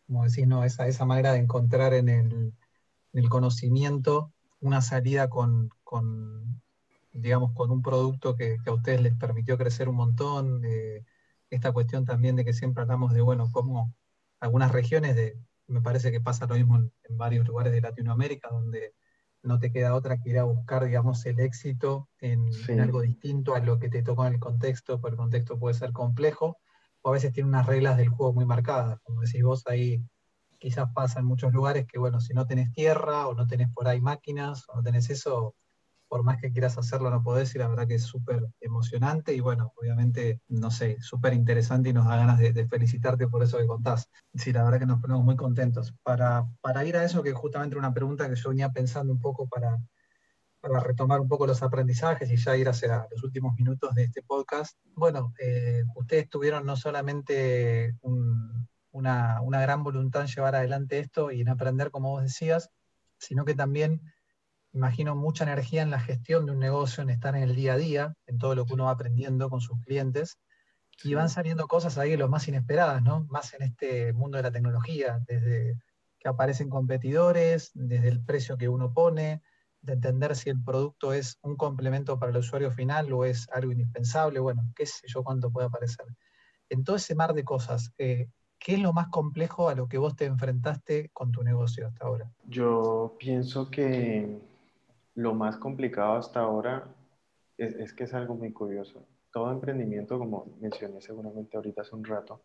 como 0.06 0.24
decís, 0.24 0.46
no, 0.46 0.64
esa, 0.64 0.87
esa 0.88 1.04
manera 1.04 1.33
de 1.33 1.38
encontrar 1.38 1.94
en 1.94 2.09
el, 2.09 2.33
en 3.12 3.22
el 3.22 3.28
conocimiento 3.28 4.33
una 4.61 4.83
salida 4.83 5.28
con, 5.28 5.70
con, 5.85 6.62
digamos, 7.12 7.52
con 7.52 7.70
un 7.70 7.83
producto 7.83 8.37
que, 8.37 8.59
que, 8.62 8.70
a 8.70 8.74
ustedes 8.74 9.00
les 9.00 9.14
permitió 9.14 9.56
crecer 9.56 9.88
un 9.88 9.96
montón. 9.96 10.62
Eh, 10.64 11.04
esta 11.50 11.72
cuestión 11.72 12.04
también 12.04 12.37
de 12.37 12.44
que 12.44 12.52
siempre 12.52 12.83
hablamos 12.83 13.12
de, 13.12 13.20
bueno, 13.22 13.50
cómo 13.52 13.94
algunas 14.40 14.72
regiones, 14.72 15.16
de, 15.16 15.37
me 15.66 15.80
parece 15.80 16.11
que 16.11 16.20
pasa 16.20 16.46
lo 16.46 16.54
mismo 16.54 16.76
en, 16.76 16.92
en 17.09 17.18
varios 17.18 17.46
lugares 17.46 17.72
de 17.72 17.80
Latinoamérica, 17.80 18.48
donde 18.50 18.94
no 19.42 19.59
te 19.59 19.72
queda 19.72 19.94
otra 19.94 20.18
que 20.18 20.30
ir 20.30 20.38
a 20.38 20.44
buscar, 20.44 20.85
digamos, 20.85 21.24
el 21.26 21.40
éxito 21.40 22.09
en, 22.18 22.52
sí. 22.52 22.72
en, 22.72 22.80
algo 22.80 23.00
distinto 23.00 23.54
a 23.54 23.61
lo 23.61 23.78
que 23.78 23.88
te 23.88 24.02
tocó 24.02 24.26
en 24.26 24.35
el 24.35 24.40
contexto, 24.40 25.00
porque 25.00 25.14
el 25.14 25.18
contexto 25.18 25.59
puede 25.59 25.74
ser 25.74 25.92
complejo, 25.92 26.59
o 27.02 27.10
a 27.10 27.12
veces 27.12 27.32
tiene 27.32 27.48
unas 27.48 27.66
reglas 27.66 27.96
del 27.96 28.08
juego 28.08 28.32
muy 28.32 28.44
marcadas. 28.46 28.98
Como 29.02 29.20
decís 29.22 29.42
vos, 29.42 29.62
ahí 29.66 30.02
quizás 30.58 30.90
pasa 30.94 31.20
en 31.20 31.26
muchos 31.26 31.52
lugares 31.52 31.86
que, 31.86 31.98
bueno, 31.98 32.20
si 32.20 32.34
no 32.34 32.46
tenés 32.46 32.72
tierra 32.72 33.26
o 33.28 33.34
no 33.34 33.46
tenés 33.46 33.70
por 33.72 33.88
ahí 33.88 34.00
máquinas 34.00 34.64
o 34.68 34.76
no 34.76 34.82
tenés 34.82 35.10
eso, 35.10 35.54
por 36.10 36.24
más 36.24 36.38
que 36.38 36.50
quieras 36.50 36.76
hacerlo 36.76 37.08
no 37.08 37.22
podés 37.22 37.54
y 37.54 37.58
la 37.58 37.68
verdad 37.68 37.86
que 37.86 37.94
es 37.94 38.02
súper 38.02 38.44
emocionante 38.60 39.32
y 39.32 39.38
bueno, 39.38 39.72
obviamente, 39.76 40.40
no 40.48 40.72
sé, 40.72 40.96
súper 41.00 41.34
interesante 41.34 41.90
y 41.90 41.92
nos 41.92 42.06
da 42.06 42.16
ganas 42.16 42.38
de, 42.38 42.66
felicitarte 42.66 43.28
por 43.28 43.44
eso 43.44 43.58
que 43.58 43.66
contás. 43.66 44.08
Sí, 44.34 44.52
la 44.52 44.64
verdad 44.64 44.80
que 44.80 44.86
nos 44.86 45.00
ponemos 45.00 45.24
muy 45.24 45.36
contentos. 45.36 45.94
Para, 46.02 46.46
para 46.60 46.84
ir 46.84 46.96
a 46.96 47.04
eso, 47.04 47.22
que 47.22 47.32
justamente 47.32 47.76
una 47.76 47.94
pregunta 47.94 48.28
que 48.28 48.34
yo 48.34 48.48
venía 48.50 48.70
pensando 48.70 49.12
un 49.12 49.20
poco 49.20 49.48
para, 49.48 49.78
para 50.61 50.81
retomar 50.81 51.20
un 51.20 51.29
poco 51.29 51.46
los 51.46 51.62
aprendizajes 51.62 52.31
y 52.31 52.37
ya 52.37 52.57
ir 52.57 52.68
hacia 52.68 53.07
los 53.11 53.25
últimos 53.25 53.55
minutos 53.55 53.94
de 53.94 54.05
este 54.05 54.23
podcast. 54.23 54.79
Bueno, 54.94 55.33
eh, 55.38 55.83
ustedes 55.94 56.29
tuvieron 56.29 56.66
no 56.66 56.77
solamente 56.77 57.96
un, 58.03 58.68
una, 58.92 59.40
una, 59.40 59.61
gran 59.62 59.83
voluntad 59.83 60.23
en 60.23 60.29
llevar 60.29 60.55
adelante 60.55 60.99
esto 60.99 61.31
y 61.31 61.40
en 61.40 61.49
aprender, 61.49 61.90
como 61.90 62.11
vos 62.11 62.23
decías, 62.23 62.70
sino 63.18 63.44
que 63.44 63.55
también, 63.55 64.03
imagino, 64.73 65.16
mucha 65.16 65.44
energía 65.44 65.83
en 65.83 65.90
la 65.90 66.01
gestión 66.01 66.44
de 66.44 66.53
un 66.53 66.59
negocio, 66.59 67.03
en 67.03 67.11
estar 67.11 67.35
en 67.37 67.42
el 67.42 67.55
día 67.55 67.75
a 67.75 67.79
día, 67.79 68.14
en 68.27 68.38
todo 68.38 68.55
lo 68.55 68.66
que 68.66 68.75
uno 68.75 68.85
va 68.85 68.92
aprendiendo 68.92 69.49
con 69.49 69.61
sus 69.61 69.81
clientes. 69.81 70.38
Y 71.03 71.14
van 71.14 71.31
saliendo 71.31 71.66
cosas 71.66 71.96
ahí 71.96 72.14
lo 72.18 72.29
más 72.29 72.46
inesperadas, 72.49 73.03
¿no? 73.03 73.25
Más 73.31 73.55
en 73.55 73.62
este 73.62 74.12
mundo 74.12 74.37
de 74.37 74.42
la 74.42 74.53
tecnología, 74.53 75.18
desde 75.27 75.79
que 76.18 76.29
aparecen 76.29 76.68
competidores, 76.68 77.70
desde 77.73 78.09
el 78.09 78.23
precio 78.23 78.59
que 78.59 78.68
uno 78.68 78.92
pone, 78.92 79.40
de 79.83 79.95
entender 79.95 80.37
si 80.37 80.51
el 80.51 80.62
producto 80.62 81.12
es 81.12 81.38
un 81.43 81.57
complemento 81.57 82.19
para 82.19 82.31
el 82.31 82.38
usuario 82.38 82.71
final 82.71 83.12
o 83.12 83.25
es 83.25 83.49
algo 83.51 83.73
indispensable, 83.73 84.40
bueno, 84.40 84.62
qué 84.75 84.87
sé 84.87 85.07
yo 85.07 85.23
cuánto 85.23 85.51
puede 85.51 85.69
aparecer. 85.69 86.07
En 86.69 86.85
todo 86.85 86.97
ese 86.97 87.14
mar 87.14 87.35
de 87.35 87.45
cosas, 87.45 87.93
eh, 87.99 88.29
¿qué 88.59 88.75
es 88.75 88.81
lo 88.81 88.93
más 88.93 89.09
complejo 89.09 89.69
a 89.69 89.75
lo 89.75 89.88
que 89.88 89.99
vos 89.99 90.14
te 90.16 90.27
enfrentaste 90.27 91.11
con 91.12 91.33
tu 91.33 91.43
negocio 91.43 91.87
hasta 91.87 92.07
ahora? 92.07 92.31
Yo 92.45 93.16
pienso 93.19 93.71
que 93.71 94.38
lo 95.14 95.35
más 95.35 95.57
complicado 95.57 96.16
hasta 96.16 96.40
ahora 96.40 96.95
es, 97.57 97.75
es 97.75 97.93
que 97.93 98.05
es 98.05 98.14
algo 98.14 98.35
muy 98.35 98.53
curioso. 98.53 99.07
Todo 99.33 99.51
emprendimiento, 99.51 100.19
como 100.19 100.47
mencioné 100.61 101.01
seguramente 101.01 101.57
ahorita 101.57 101.83
hace 101.83 101.97
un 101.97 102.05
rato, 102.05 102.43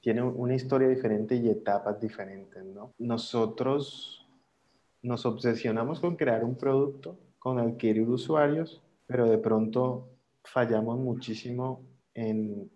tiene 0.00 0.22
una 0.22 0.54
historia 0.54 0.88
diferente 0.88 1.36
y 1.36 1.48
etapas 1.50 2.00
diferentes, 2.00 2.64
¿no? 2.64 2.94
Nosotros 2.98 4.19
nos 5.02 5.24
obsesionamos 5.26 6.00
con 6.00 6.16
crear 6.16 6.44
un 6.44 6.56
producto, 6.56 7.18
con 7.38 7.58
adquirir 7.58 8.08
usuarios, 8.08 8.82
pero 9.06 9.26
de 9.28 9.38
pronto 9.38 10.08
fallamos 10.44 10.98
muchísimo 10.98 11.82
en, 12.14 12.70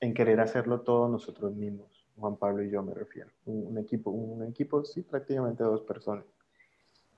en 0.00 0.14
querer 0.14 0.40
hacerlo 0.40 0.80
todo 0.80 1.08
nosotros 1.08 1.54
mismos. 1.54 2.06
Juan 2.16 2.36
Pablo 2.36 2.62
y 2.62 2.70
yo 2.70 2.82
me 2.82 2.92
refiero. 2.92 3.30
Un, 3.46 3.66
un, 3.68 3.78
equipo, 3.78 4.10
un 4.10 4.44
equipo, 4.44 4.84
sí, 4.84 5.02
prácticamente 5.02 5.64
dos 5.64 5.82
personas. 5.82 6.24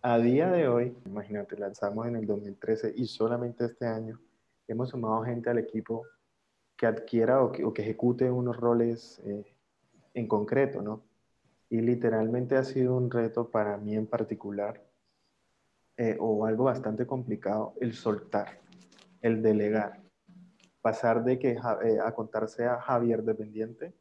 A 0.01 0.19
día 0.19 0.51
de 0.51 0.69
hoy, 0.69 0.97
imagínate, 1.07 1.57
lanzamos 1.57 2.07
en 2.07 2.17
el 2.17 2.27
2013 2.27 2.95
y 2.97 3.07
solamente 3.07 3.65
este 3.65 3.87
año 3.87 4.21
hemos 4.69 4.91
sumado 4.91 5.23
gente 5.23 5.51
al 5.51 5.59
equipo 5.59 6.05
que 6.77 6.87
adquiera 6.87 7.43
o 7.43 7.53
que, 7.53 7.65
o 7.65 7.73
que 7.73 7.83
ejecute 7.83 8.31
unos 8.31 8.57
roles 8.57 9.21
eh, 9.25 9.45
en 10.15 10.27
concreto, 10.27 10.83
¿no? 10.83 11.03
Y 11.73 11.81
literalmente 11.81 12.55
ha 12.59 12.65
sido 12.65 12.95
un 12.95 13.11
reto 13.11 13.51
para 13.51 13.79
mí 13.79 13.97
en 13.97 14.07
particular, 14.07 14.85
eh, 15.97 16.19
o 16.21 16.45
algo 16.45 16.65
bastante 16.65 17.07
complicado, 17.07 17.73
el 17.81 17.95
soltar, 17.95 18.61
el 19.23 19.41
delegar. 19.41 20.03
Pasar 20.83 21.25
de 21.25 21.39
que 21.39 21.53
eh, 21.53 21.99
a 22.05 22.13
contar 22.15 22.47
sea 22.51 22.79
Javier 22.79 23.23
dependiente 23.23 23.95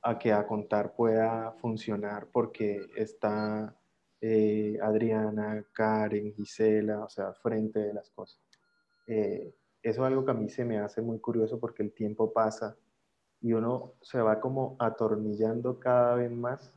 a 0.00 0.16
que 0.16 0.32
a 0.32 0.46
contar 0.46 0.94
pueda 0.94 1.50
funcionar 1.60 2.28
porque 2.30 2.86
está 2.96 3.76
eh, 4.20 4.78
Adriana, 4.80 5.66
Karen, 5.72 6.32
Gisela, 6.34 7.02
o 7.02 7.08
sea, 7.08 7.32
frente 7.34 7.80
de 7.80 7.94
las 7.94 8.10
cosas. 8.10 8.40
Eso 9.08 9.52
es 9.82 9.98
algo 9.98 10.24
que 10.24 10.30
a 10.30 10.34
mí 10.34 10.48
se 10.48 10.64
me 10.64 10.78
hace 10.78 11.02
muy 11.02 11.18
curioso 11.18 11.58
porque 11.58 11.82
el 11.82 11.92
tiempo 11.92 12.32
pasa 12.32 12.76
y 13.40 13.54
uno 13.54 13.94
se 14.02 14.20
va 14.20 14.38
como 14.38 14.76
atornillando 14.78 15.80
cada 15.80 16.14
vez 16.14 16.30
más 16.30 16.72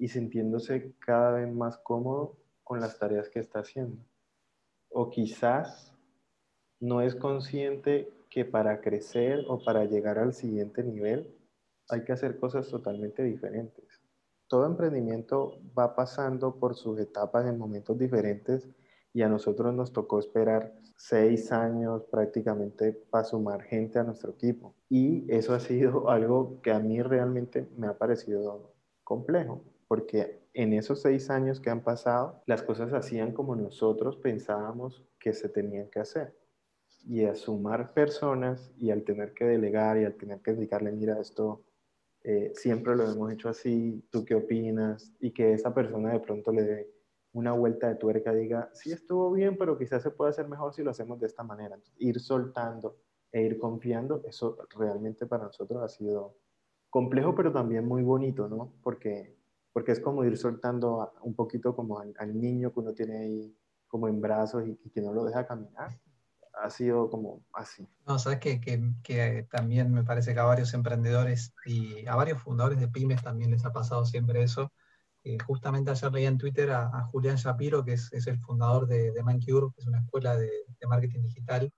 y 0.00 0.08
sintiéndose 0.08 0.94
cada 0.98 1.32
vez 1.32 1.52
más 1.52 1.76
cómodo 1.78 2.36
con 2.64 2.80
las 2.80 2.98
tareas 2.98 3.28
que 3.28 3.38
está 3.38 3.60
haciendo. 3.60 4.02
O 4.88 5.10
quizás 5.10 5.94
no 6.80 7.02
es 7.02 7.14
consciente 7.14 8.10
que 8.30 8.46
para 8.46 8.80
crecer 8.80 9.44
o 9.46 9.62
para 9.62 9.84
llegar 9.84 10.18
al 10.18 10.32
siguiente 10.32 10.82
nivel 10.82 11.36
hay 11.90 12.02
que 12.04 12.12
hacer 12.12 12.38
cosas 12.38 12.68
totalmente 12.68 13.22
diferentes. 13.22 14.00
Todo 14.48 14.66
emprendimiento 14.66 15.60
va 15.78 15.94
pasando 15.94 16.56
por 16.56 16.74
sus 16.74 16.98
etapas 16.98 17.46
en 17.46 17.58
momentos 17.58 17.98
diferentes 17.98 18.68
y 19.12 19.22
a 19.22 19.28
nosotros 19.28 19.74
nos 19.74 19.92
tocó 19.92 20.18
esperar 20.18 20.72
seis 20.96 21.52
años 21.52 22.04
prácticamente 22.10 22.92
para 22.92 23.24
sumar 23.24 23.62
gente 23.62 23.98
a 23.98 24.04
nuestro 24.04 24.32
equipo. 24.32 24.74
Y 24.88 25.30
eso 25.32 25.54
ha 25.54 25.60
sido 25.60 26.08
algo 26.10 26.60
que 26.62 26.72
a 26.72 26.78
mí 26.78 27.02
realmente 27.02 27.68
me 27.76 27.86
ha 27.86 27.98
parecido 27.98 28.72
complejo, 29.04 29.62
porque 29.90 30.46
en 30.54 30.72
esos 30.72 31.02
seis 31.02 31.30
años 31.30 31.58
que 31.58 31.68
han 31.68 31.82
pasado, 31.82 32.44
las 32.46 32.62
cosas 32.62 32.92
hacían 32.92 33.32
como 33.32 33.56
nosotros 33.56 34.16
pensábamos 34.18 35.04
que 35.18 35.32
se 35.32 35.48
tenían 35.48 35.90
que 35.90 35.98
hacer. 35.98 36.32
Y 37.04 37.24
a 37.24 37.34
sumar 37.34 37.92
personas 37.92 38.72
y 38.78 38.92
al 38.92 39.02
tener 39.02 39.34
que 39.34 39.46
delegar 39.46 39.98
y 39.98 40.04
al 40.04 40.14
tener 40.14 40.42
que 40.42 40.52
dedicarle, 40.52 40.92
mira, 40.92 41.18
esto 41.18 41.64
eh, 42.22 42.52
siempre 42.54 42.94
lo 42.94 43.02
hemos 43.10 43.32
hecho 43.32 43.48
así, 43.48 44.00
¿tú 44.12 44.24
qué 44.24 44.36
opinas? 44.36 45.12
Y 45.18 45.32
que 45.32 45.54
esa 45.54 45.74
persona 45.74 46.12
de 46.12 46.20
pronto 46.20 46.52
le 46.52 46.62
dé 46.62 46.90
una 47.32 47.50
vuelta 47.50 47.88
de 47.88 47.96
tuerca, 47.96 48.32
diga, 48.32 48.70
sí 48.72 48.92
estuvo 48.92 49.32
bien, 49.32 49.58
pero 49.58 49.76
quizás 49.76 50.04
se 50.04 50.12
puede 50.12 50.30
hacer 50.30 50.46
mejor 50.46 50.72
si 50.72 50.84
lo 50.84 50.92
hacemos 50.92 51.18
de 51.18 51.26
esta 51.26 51.42
manera. 51.42 51.76
ir 51.98 52.20
soltando 52.20 52.96
e 53.32 53.42
ir 53.42 53.58
confiando, 53.58 54.22
eso 54.24 54.56
realmente 54.78 55.26
para 55.26 55.46
nosotros 55.46 55.82
ha 55.82 55.88
sido 55.88 56.36
complejo, 56.90 57.34
pero 57.34 57.52
también 57.52 57.88
muy 57.88 58.04
bonito, 58.04 58.48
¿no? 58.48 58.72
Porque, 58.84 59.39
porque 59.72 59.92
es 59.92 60.00
como 60.00 60.24
ir 60.24 60.36
soltando 60.36 61.12
un 61.22 61.34
poquito 61.34 61.74
como 61.74 62.00
al, 62.00 62.40
niño 62.40 62.72
que 62.72 62.80
uno 62.80 62.92
tiene 62.92 63.18
ahí 63.18 63.56
como 63.88 64.08
en 64.08 64.20
brazos 64.20 64.64
y, 64.66 64.90
que 64.90 65.00
no 65.00 65.12
lo 65.12 65.24
deja 65.24 65.46
caminar. 65.46 65.98
Ha 66.62 66.68
sido 66.68 67.08
como 67.08 67.44
así. 67.52 67.88
No, 68.06 68.18
sabes 68.18 68.40
que, 68.40 68.60
que, 68.60 68.82
que, 69.02 69.46
también 69.50 69.92
me 69.92 70.04
parece 70.04 70.34
que 70.34 70.40
a 70.40 70.44
varios 70.44 70.74
emprendedores 70.74 71.54
y 71.64 72.06
a 72.06 72.16
varios 72.16 72.42
fundadores 72.42 72.78
de 72.80 72.88
pymes 72.88 73.22
también 73.22 73.50
les 73.50 73.64
ha 73.64 73.72
pasado 73.72 74.04
siempre 74.04 74.42
eso, 74.42 74.72
eh, 75.22 75.36
justamente 75.46 75.90
ayer 75.90 76.12
leí 76.12 76.24
en 76.24 76.38
Twitter 76.38 76.70
a, 76.70 77.04
Julián 77.12 77.36
Shapiro, 77.36 77.84
que 77.84 77.92
es, 77.92 78.10
el 78.26 78.38
fundador 78.38 78.86
de, 78.86 79.12
de 79.12 79.22
Mancure, 79.22 79.66
que 79.74 79.82
es 79.82 79.86
una 79.86 80.00
escuela 80.00 80.36
de, 80.36 80.50
marketing 80.88 81.22
digital, 81.22 81.72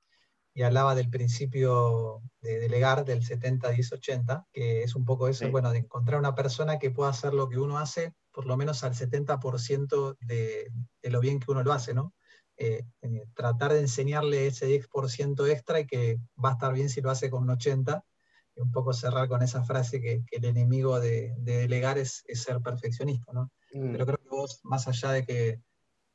y 0.55 0.63
hablaba 0.63 0.95
del 0.95 1.09
principio 1.09 2.23
de 2.41 2.59
delegar 2.59 3.05
del 3.05 3.23
70-10-80, 3.23 4.47
que 4.53 4.83
es 4.83 4.95
un 4.95 5.05
poco 5.05 5.29
eso, 5.29 5.51
bueno, 5.51 5.71
de 5.71 5.79
encontrar 5.79 6.19
una 6.19 6.35
persona 6.35 6.79
que 6.79 6.91
pueda 6.91 7.11
hacer 7.11 7.33
lo 7.33 7.49
que 7.49 7.59
uno 7.59 7.79
hace, 7.79 8.15
por 8.33 8.47
lo 8.47 8.57
menos 8.57 8.85
al 8.85 8.95
70% 8.95 10.17
de, 10.21 10.71
de, 11.03 11.11
lo 11.11 11.21
bien 11.21 11.41
que 11.41 11.51
uno 11.51 11.63
lo 11.63 11.73
hace, 11.73 11.95
¿no? 11.95 12.13
Eh, 12.59 12.85
eh, 13.01 13.25
tratar 13.35 13.73
de 13.73 13.81
enseñarle 13.81 14.47
ese 14.47 14.67
10% 14.69 15.51
extra 15.51 15.81
y 15.81 15.87
que 15.87 16.19
va 16.43 16.51
a 16.51 16.53
estar 16.53 16.73
bien 16.73 16.91
si 16.91 17.01
lo 17.01 17.11
hace 17.11 17.31
con 17.31 17.43
un 17.43 17.49
80%, 17.49 18.05
un 18.57 18.71
poco 18.71 18.93
cerrar 18.93 19.29
con 19.29 19.43
esa 19.43 19.65
frase 19.65 20.01
que, 20.01 20.23
el 20.31 20.45
enemigo 20.45 21.01
de, 21.01 21.35
delegar 21.39 21.97
es, 21.97 22.23
ser 22.35 22.61
perfeccionista, 22.61 23.33
¿no? 23.33 23.51
Mm. 23.73 23.93
Pero 23.93 24.07
creo 24.07 24.19
que 24.19 24.29
vos, 24.29 24.61
más 24.65 24.87
allá 24.87 25.13
de 25.13 25.25
que, 25.25 25.61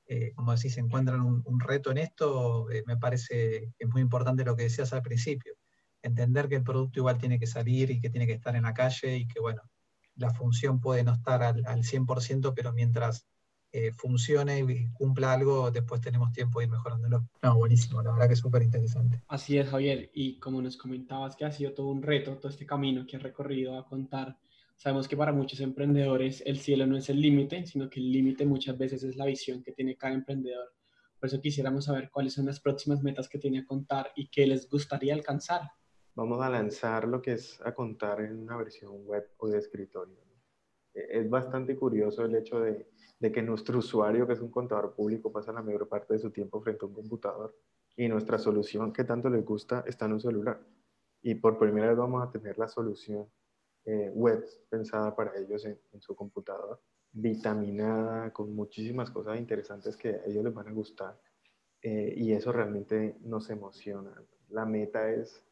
eh, 0.08 0.34
como 0.36 0.56
decís, 0.56 0.78
encuentran 0.78 1.22
un, 1.22 1.60
reto 1.60 1.92
en 1.92 1.98
esto, 2.00 2.70
eh, 2.72 2.84
me 2.86 2.98
parece 2.98 3.74
que 3.78 3.86
es 3.86 3.90
muy 3.90 4.02
importante 4.02 4.46
lo 4.46 4.56
que 4.56 4.64
decías 4.64 4.94
al 4.94 5.02
principio, 5.02 5.54
entender 6.02 6.48
que 6.48 6.56
el 6.56 6.64
producto 6.64 7.00
igual 7.00 7.18
tiene 7.18 7.40
que 7.40 7.48
salir 7.48 7.92
y 7.92 8.00
que 8.00 8.10
tiene 8.10 8.28
que 8.28 8.34
estar 8.34 8.56
en 8.56 8.64
la 8.64 8.74
calle 8.74 9.18
y 9.18 9.28
que, 9.28 9.40
bueno, 9.40 9.62
la 10.16 10.34
función 10.34 10.80
puede 10.80 11.04
no 11.04 11.14
estar 11.14 11.44
al, 11.44 11.64
al 11.66 11.84
100%, 11.84 12.54
pero 12.56 12.74
mientras 12.74 13.28
eh, 13.74 13.92
funcione 13.92 14.60
y 14.60 14.90
cumpla 14.94 15.34
algo, 15.34 15.70
después 15.72 16.00
tenemos 16.00 16.32
tiempo 16.32 16.60
de 16.60 16.66
ir 16.66 16.72
mejorándolo. 16.72 17.28
No, 17.44 17.58
buenísimo, 17.58 18.02
la 18.02 18.12
verdad 18.12 18.28
que 18.28 18.34
es 18.34 18.40
súper 18.40 18.64
interesante. 18.64 19.22
Así 19.28 19.58
es, 19.58 19.70
Javier, 19.70 20.10
y 20.14 20.40
como 20.40 20.62
nos 20.62 20.78
comentabas 20.78 21.36
que 21.36 21.44
ha 21.44 21.52
sido 21.52 21.74
todo 21.74 21.90
un 21.90 22.02
reto, 22.02 22.38
todo 22.38 22.50
este 22.50 22.66
camino 22.66 23.06
que 23.06 23.18
has 23.18 23.24
recorrido 23.24 23.78
a 23.78 23.86
contar, 23.86 24.38
sabemos 24.78 25.08
que 25.08 25.18
para 25.18 25.34
muchos 25.34 25.60
emprendedores 25.60 26.42
el 26.46 26.60
cielo 26.60 26.86
no 26.86 26.98
es 26.98 27.10
el 27.10 27.20
límite, 27.20 27.66
sino 27.66 27.90
que 27.90 28.00
el 28.00 28.12
límite 28.12 28.46
muchas 28.46 28.78
veces 28.78 29.04
es 29.04 29.18
la 29.18 29.26
visión 29.26 29.64
que 29.64 29.74
tiene 29.74 29.98
cada 29.98 30.14
emprendedor. 30.14 30.72
Por 31.20 31.28
eso 31.28 31.42
quisiéramos 31.42 31.86
saber 31.86 32.12
cuáles 32.12 32.34
son 32.34 32.46
las 32.46 32.60
próximas 32.60 33.02
metas 33.02 33.28
que 33.28 33.40
tiene 33.40 33.60
a 33.60 33.66
contar 33.66 34.12
y 34.16 34.30
qué 34.30 34.46
les 34.46 34.70
gustaría 34.70 35.16
alcanzar. 35.16 35.62
Vamos 36.14 36.42
a 36.42 36.50
lanzar 36.50 37.08
lo 37.08 37.22
que 37.22 37.34
es 37.34 37.60
a 37.66 37.74
contar 37.74 38.22
en 38.22 38.38
una 38.38 38.56
versión 38.56 39.06
web 39.06 39.28
o 39.38 39.48
de 39.48 39.58
escritorio. 39.58 40.16
E-, 40.94 41.20
es 41.20 41.30
bastante 41.30 41.76
curioso 41.76 42.24
el 42.24 42.36
hecho 42.36 42.60
de 42.60 43.32
que 43.32 43.42
nuestro 43.42 43.80
usuario, 43.80 44.28
que 44.28 44.34
es 44.34 44.42
un 44.42 44.52
contador 44.52 44.94
público, 44.94 45.32
pasa 45.32 45.52
la 45.52 45.64
mayor 45.64 45.90
parte 45.90 46.14
de 46.14 46.20
su 46.20 46.30
tiempo 46.30 46.62
frente 46.62 46.86
a 46.86 46.88
un 46.88 46.94
computador 46.94 47.56
y 47.96 48.08
nuestra 48.08 48.38
solución 48.38 48.94
que 48.94 49.04
tanto 49.04 49.28
les 49.28 49.44
gusta 49.44 49.84
está 49.88 50.06
en 50.06 50.14
un 50.14 50.20
celular. 50.22 50.60
Y 51.24 51.34
por 51.34 51.58
primera 51.58 51.88
vez 51.88 51.98
vamos 51.98 52.24
a 52.24 52.32
tener 52.32 52.60
la 52.60 52.68
solución 52.68 53.28
eh, 53.88 54.12
web 54.14 54.46
pensada 54.70 55.16
para 55.16 55.36
ellos 55.36 55.66
en, 55.66 55.80
su 56.00 56.16
computador, 56.16 56.80
vitaminada, 57.12 58.32
con 58.32 58.54
muchísimas 58.54 59.10
cosas 59.10 59.40
interesantes 59.40 59.98
que 59.98 60.10
a 60.10 60.26
ellos 60.28 60.44
les 60.44 60.54
van 60.54 60.68
a 60.68 60.74
gustar. 60.74 61.20
Eh, 61.82 62.14
y 62.16 62.34
eso 62.34 62.52
realmente 62.52 63.18
nos 63.22 63.50
emociona. 63.50 64.14
La 64.50 64.66
meta 64.66 65.10
es, 65.12 65.44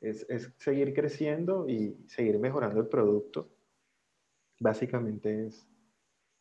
es, 0.00 0.24
es 0.30 0.52
seguir 0.56 0.94
creciendo 0.94 1.68
y 1.68 2.02
seguir 2.08 2.38
mejorando 2.38 2.80
el 2.80 2.88
producto. 2.88 3.50
Básicamente 4.58 5.46
es 5.46 5.70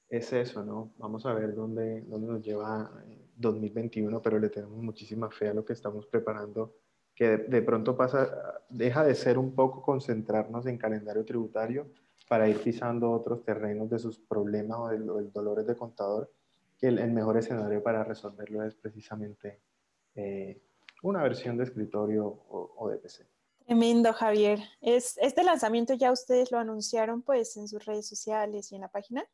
es 0.10 0.34
eso, 0.34 0.66
¿no? 0.66 0.92
Vamos 0.98 1.26
a 1.26 1.34
ver 1.34 1.54
dónde, 1.54 2.02
dónde 2.02 2.28
nos 2.28 2.42
lleva 2.42 2.92
2021, 3.36 4.18
eh, 4.18 4.22
pero 4.24 4.40
le 4.40 4.50
tenemos 4.50 4.82
muchísima 4.82 5.30
fe 5.30 5.50
a 5.50 5.54
lo 5.54 5.64
que 5.64 5.74
estamos 5.74 6.08
preparando, 6.08 6.76
que 7.20 7.36
de, 7.36 7.62
pronto 7.62 7.98
pasa, 7.98 8.62
deja 8.70 9.04
de 9.04 9.14
ser 9.14 9.38
un 9.38 9.54
poco 9.54 9.82
concentrarnos 9.82 10.66
en 10.68 10.78
calendario 10.78 11.26
tributario 11.26 11.88
para 12.30 12.48
ir 12.48 12.64
pisando 12.64 13.12
otros 13.12 13.44
terrenos 13.44 13.90
de 13.90 14.00
sus 14.00 14.18
problemas 14.18 14.80
o 14.80 14.88
de 14.88 15.00
los 15.00 15.34
dolores 15.34 15.68
de 15.68 15.76
contador, 15.76 16.32
que 16.78 16.88
el, 16.88 17.12
mejor 17.12 17.36
escenario 17.36 17.84
para 17.84 18.06
resolverlo 18.06 18.64
es 18.64 18.74
precisamente 18.74 19.60
eh, 20.16 20.62
una 21.04 21.22
versión 21.22 21.58
de 21.58 21.66
escritorio 21.66 22.26
o, 22.26 22.74
o 22.78 22.90
de 22.90 22.96
PC. 23.00 23.28
Tremendo, 23.66 24.14
Javier. 24.14 24.60
¿Es, 24.80 25.18
¿Este 25.18 25.44
lanzamiento 25.44 25.96
ya 25.96 26.14
ustedes 26.14 26.54
lo 26.54 26.58
anunciaron 26.58 27.22
pues 27.22 27.58
en 27.58 27.68
sus 27.68 27.84
redes 27.84 28.08
sociales 28.08 28.72
y 28.72 28.76
en 28.76 28.82
la 28.82 28.88
página? 28.88 29.26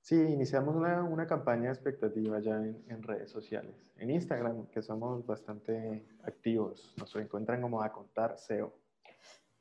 Sí, 0.00 0.16
iniciamos 0.16 0.74
una, 0.74 1.02
una 1.04 1.26
campaña 1.26 1.64
de 1.64 1.74
expectativa 1.74 2.40
ya 2.40 2.56
en, 2.56 2.82
en, 2.88 3.02
redes 3.02 3.30
sociales. 3.30 3.74
En 3.96 4.10
Instagram, 4.10 4.66
que 4.68 4.82
somos 4.82 5.24
bastante 5.26 6.04
activos, 6.24 6.94
nos 6.96 7.14
encuentran 7.16 7.60
como 7.60 7.82
a 7.82 7.92
contar 7.92 8.38
SEO. 8.38 8.74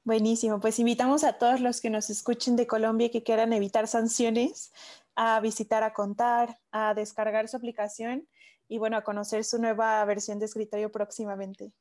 Buenísimo, 0.06 0.60
pues 0.60 0.80
invitamos 0.80 1.24
a 1.24 1.34
todos 1.34 1.60
los 1.60 1.82
que 1.82 1.90
nos 1.90 2.10
escuchen 2.10 2.56
de 2.56 2.66
Colombia 2.66 3.08
y 3.08 3.10
que 3.12 3.22
quieran 3.22 3.52
evitar 3.52 3.88
sanciones 3.88 4.72
a 5.16 5.40
visitar 5.42 5.84
a 5.84 5.94
contar, 5.94 6.58
a 6.72 6.94
descargar 6.94 7.50
su 7.50 7.58
aplicación 7.58 8.26
y 8.70 8.78
bueno, 8.78 8.96
a 8.96 9.04
conocer 9.04 9.44
su 9.44 9.60
nueva 9.60 10.04
versión 10.06 10.40
de 10.40 10.46
escritorio 10.46 10.92
próximamente. 10.92 11.74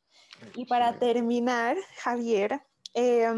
Y 0.56 0.66
para 0.66 0.98
terminar, 0.98 1.76
Javier, 2.02 2.60
eh, 2.94 3.28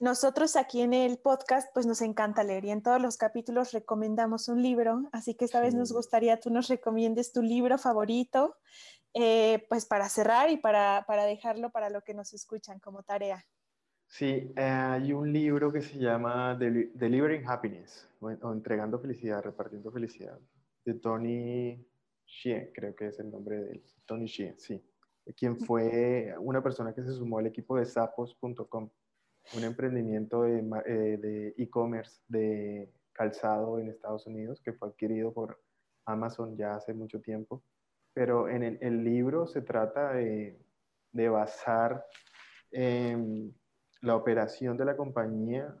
nosotros 0.00 0.56
aquí 0.56 0.82
en 0.82 0.92
el 0.92 1.18
podcast 1.18 1.68
pues 1.72 1.86
nos 1.86 2.02
encanta 2.02 2.44
leer 2.44 2.66
y 2.66 2.70
en 2.70 2.82
todos 2.82 3.00
los 3.00 3.16
capítulos 3.16 3.72
recomendamos 3.72 4.48
un 4.48 4.62
libro, 4.62 5.08
así 5.12 5.34
que 5.34 5.46
esta 5.46 5.60
vez 5.60 5.74
nos 5.74 5.92
gustaría 5.92 6.38
tú 6.38 6.50
nos 6.50 6.68
recomiendes 6.68 7.32
tu 7.32 7.42
libro 7.42 7.78
favorito, 7.78 8.56
eh, 9.14 9.64
pues 9.70 9.86
para 9.86 10.08
cerrar 10.10 10.50
y 10.50 10.58
para, 10.58 11.04
para, 11.06 11.24
dejarlo 11.24 11.70
para 11.70 11.88
lo 11.88 12.02
que 12.02 12.12
nos 12.12 12.34
escuchan 12.34 12.78
como 12.78 13.02
tarea. 13.02 13.42
Sí, 14.06 14.52
eh, 14.54 14.62
hay 14.62 15.12
un 15.14 15.32
libro 15.32 15.72
que 15.72 15.80
se 15.80 15.98
llama 15.98 16.54
Delivering 16.54 17.48
Happiness 17.48 18.06
o, 18.20 18.30
Entregando 18.52 18.98
Felicidad, 18.98 19.42
Repartiendo 19.42 19.90
Felicidad, 19.90 20.38
de 20.84 20.94
Tony 20.94 21.84
Xie, 22.26 22.70
creo 22.74 22.94
que 22.94 23.06
es 23.06 23.18
el 23.18 23.30
nombre 23.30 23.56
de 23.56 23.70
él, 23.72 23.84
Tony 24.04 24.26
Xie, 24.26 24.54
sí, 24.58 24.84
quien 25.34 25.56
fue 25.56 26.34
una 26.38 26.62
persona 26.62 26.94
que 26.94 27.02
se 27.02 27.12
sumó 27.12 27.38
al 27.38 27.46
equipo 27.46 27.78
de 27.78 27.86
sapos.com 27.86 28.90
un 29.54 29.64
emprendimiento 29.64 30.44
eh, 30.46 30.62
de 31.18 31.54
e-commerce 31.56 32.20
de, 32.28 32.90
calzado 33.12 33.78
en 33.78 33.88
Estados 33.88 34.26
Unidos 34.26 34.60
que 34.60 34.72
fue 34.72 34.88
adquirido 34.88 35.32
por 35.32 35.58
Amazon 36.04 36.56
ya 36.56 36.74
hace 36.74 36.92
mucho 36.92 37.20
tiempo. 37.20 37.62
Pero 38.12 38.48
en 38.48 38.62
el, 38.62 39.04
libro 39.04 39.46
se 39.46 39.60
trata 39.60 40.14
de, 40.14 40.58
basar 41.12 42.04
em, 42.70 43.52
la 44.00 44.16
operación 44.16 44.76
de 44.76 44.84
la 44.86 44.96
compañía 44.96 45.74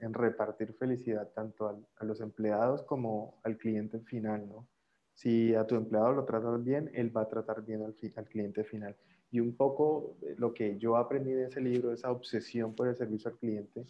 en, 0.00 0.14
repartir 0.14 0.72
felicidad 0.74 1.28
tanto 1.34 1.86
a 1.96 2.04
los 2.04 2.20
empleados 2.20 2.82
como 2.82 3.40
al 3.44 3.56
cliente 3.56 4.00
final, 4.00 4.48
¿no? 4.48 4.66
Si 5.14 5.54
a 5.54 5.66
tu 5.66 5.76
empleado 5.76 6.12
lo 6.12 6.24
tratas 6.24 6.62
bien, 6.62 6.90
él 6.92 7.16
va 7.16 7.22
a 7.22 7.28
tratar 7.28 7.64
bien 7.64 7.82
al, 7.82 7.94
al 8.16 8.24
cliente 8.26 8.64
final. 8.64 8.96
Y 9.30 9.40
un 9.40 9.56
poco 9.56 10.16
lo 10.36 10.54
que 10.54 10.78
yo 10.78 10.96
aprendí 10.96 11.32
de 11.32 11.46
ese 11.46 11.60
libro, 11.60 11.92
esa 11.92 12.10
obsesión 12.10 12.74
por 12.74 12.88
el 12.88 12.96
servicio 12.96 13.30
al 13.30 13.36
cliente, 13.38 13.84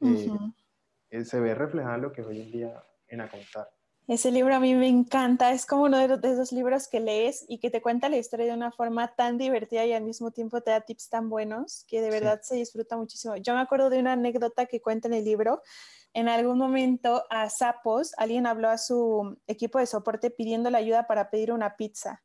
eh, 0.00 0.30
eh, 1.10 1.24
se 1.24 1.40
ve 1.40 1.54
reflejado 1.54 1.96
en 1.96 2.02
lo 2.02 2.12
que 2.12 2.22
hoy 2.22 2.40
en 2.40 2.52
día 2.52 2.84
en 3.08 3.20
Acontar. 3.20 3.68
Ese 4.08 4.32
libro 4.32 4.54
a 4.54 4.58
mí 4.58 4.74
me 4.74 4.88
encanta, 4.88 5.52
es 5.52 5.64
como 5.64 5.84
uno 5.84 5.96
de, 5.96 6.28
esos 6.28 6.50
libros 6.50 6.88
que 6.88 6.98
lees 6.98 7.44
y 7.48 7.58
que 7.58 7.70
te 7.70 7.80
cuenta 7.80 8.08
la 8.08 8.16
historia 8.16 8.46
de 8.46 8.52
una 8.52 8.72
forma 8.72 9.14
tan 9.14 9.38
divertida 9.38 9.86
y 9.86 9.92
al 9.92 10.02
mismo 10.02 10.32
tiempo 10.32 10.60
te 10.60 10.72
da 10.72 10.80
tips 10.80 11.08
tan 11.08 11.30
buenos 11.30 11.84
que 11.86 12.00
de 12.00 12.10
verdad 12.10 12.40
se 12.42 12.56
disfruta 12.56 12.96
muchísimo. 12.96 13.36
Yo 13.36 13.54
me 13.54 13.60
acuerdo 13.60 13.90
de 13.90 14.00
una 14.00 14.12
anécdota 14.12 14.66
que 14.66 14.80
cuenta 14.82 15.06
en 15.06 15.14
el 15.14 15.24
libro. 15.24 15.62
En 16.14 16.28
algún 16.28 16.58
momento 16.58 17.24
a 17.30 17.48
Sapos, 17.48 18.12
alguien 18.18 18.46
habló 18.46 18.70
a 18.70 18.76
su 18.76 19.38
equipo 19.46 19.78
de 19.78 19.86
soporte 19.86 20.30
pidiendo 20.30 20.68
la 20.68 20.78
ayuda 20.78 21.06
para 21.06 21.30
pedir 21.30 21.52
una 21.52 21.76
pizza 21.76 22.22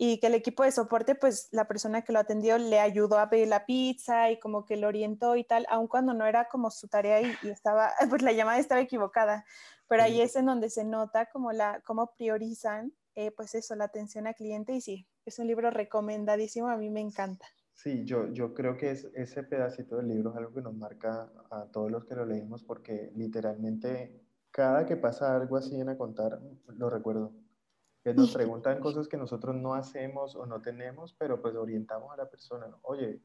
y 0.00 0.20
que 0.20 0.28
el 0.28 0.34
equipo 0.34 0.62
de 0.62 0.70
soporte, 0.70 1.16
pues 1.16 1.48
la 1.50 1.66
persona 1.66 2.02
que 2.02 2.12
lo 2.12 2.20
atendió 2.20 2.56
le 2.56 2.78
ayudó 2.78 3.18
a 3.18 3.28
pedir 3.28 3.48
la 3.48 3.66
pizza 3.66 4.30
y 4.30 4.38
como 4.38 4.64
que 4.64 4.76
lo 4.76 4.86
orientó 4.86 5.34
y 5.34 5.42
tal, 5.42 5.66
aun 5.68 5.88
cuando 5.88 6.14
no 6.14 6.24
era 6.24 6.46
como 6.46 6.70
su 6.70 6.86
tarea 6.86 7.20
y, 7.20 7.48
estaba, 7.50 7.90
pues 8.08 8.22
la 8.22 8.32
llamada 8.32 8.58
estaba 8.58 8.80
equivocada, 8.80 9.44
pero 9.88 10.04
ahí 10.04 10.20
es 10.20 10.36
en 10.36 10.46
donde 10.46 10.70
se 10.70 10.84
nota 10.84 11.26
como 11.26 11.50
la, 11.52 11.82
cómo 11.84 12.14
priorizan, 12.16 12.92
eh, 13.16 13.32
pues 13.32 13.56
eso, 13.56 13.74
la 13.74 13.84
atención 13.84 14.28
al 14.28 14.36
cliente 14.36 14.72
y 14.72 14.80
sí, 14.80 15.08
es 15.26 15.40
un 15.40 15.48
libro 15.48 15.70
recomendadísimo, 15.70 16.68
a 16.68 16.76
mí 16.76 16.90
me 16.90 17.00
encanta. 17.00 17.46
Sí, 17.74 18.04
yo, 18.04 18.32
yo 18.32 18.54
creo 18.54 18.76
que 18.76 18.92
es, 18.92 19.08
ese 19.14 19.42
pedacito 19.42 19.96
del 19.96 20.08
libro 20.08 20.30
es 20.30 20.36
algo 20.36 20.52
que 20.52 20.62
nos 20.62 20.74
marca 20.74 21.28
a 21.50 21.66
todos 21.72 21.90
los 21.90 22.04
que 22.04 22.14
lo 22.14 22.24
leímos 22.24 22.62
porque 22.62 23.10
literalmente 23.16 24.20
cada 24.52 24.86
que 24.86 24.96
pasa 24.96 25.34
algo 25.34 25.56
así 25.56 25.80
en 25.80 25.88
a 25.88 25.96
contar, 25.96 26.40
lo 26.68 26.88
recuerdo 26.88 27.32
que 28.14 28.20
nos 28.20 28.32
preguntan 28.34 28.80
cosas 28.80 29.08
que 29.08 29.16
nosotros 29.16 29.54
no 29.56 29.74
hacemos 29.74 30.36
o 30.36 30.46
no 30.46 30.60
tenemos, 30.60 31.14
pero 31.18 31.40
pues 31.40 31.54
orientamos 31.54 32.12
a 32.12 32.16
la 32.16 32.28
persona, 32.28 32.66
Oye, 32.82 33.20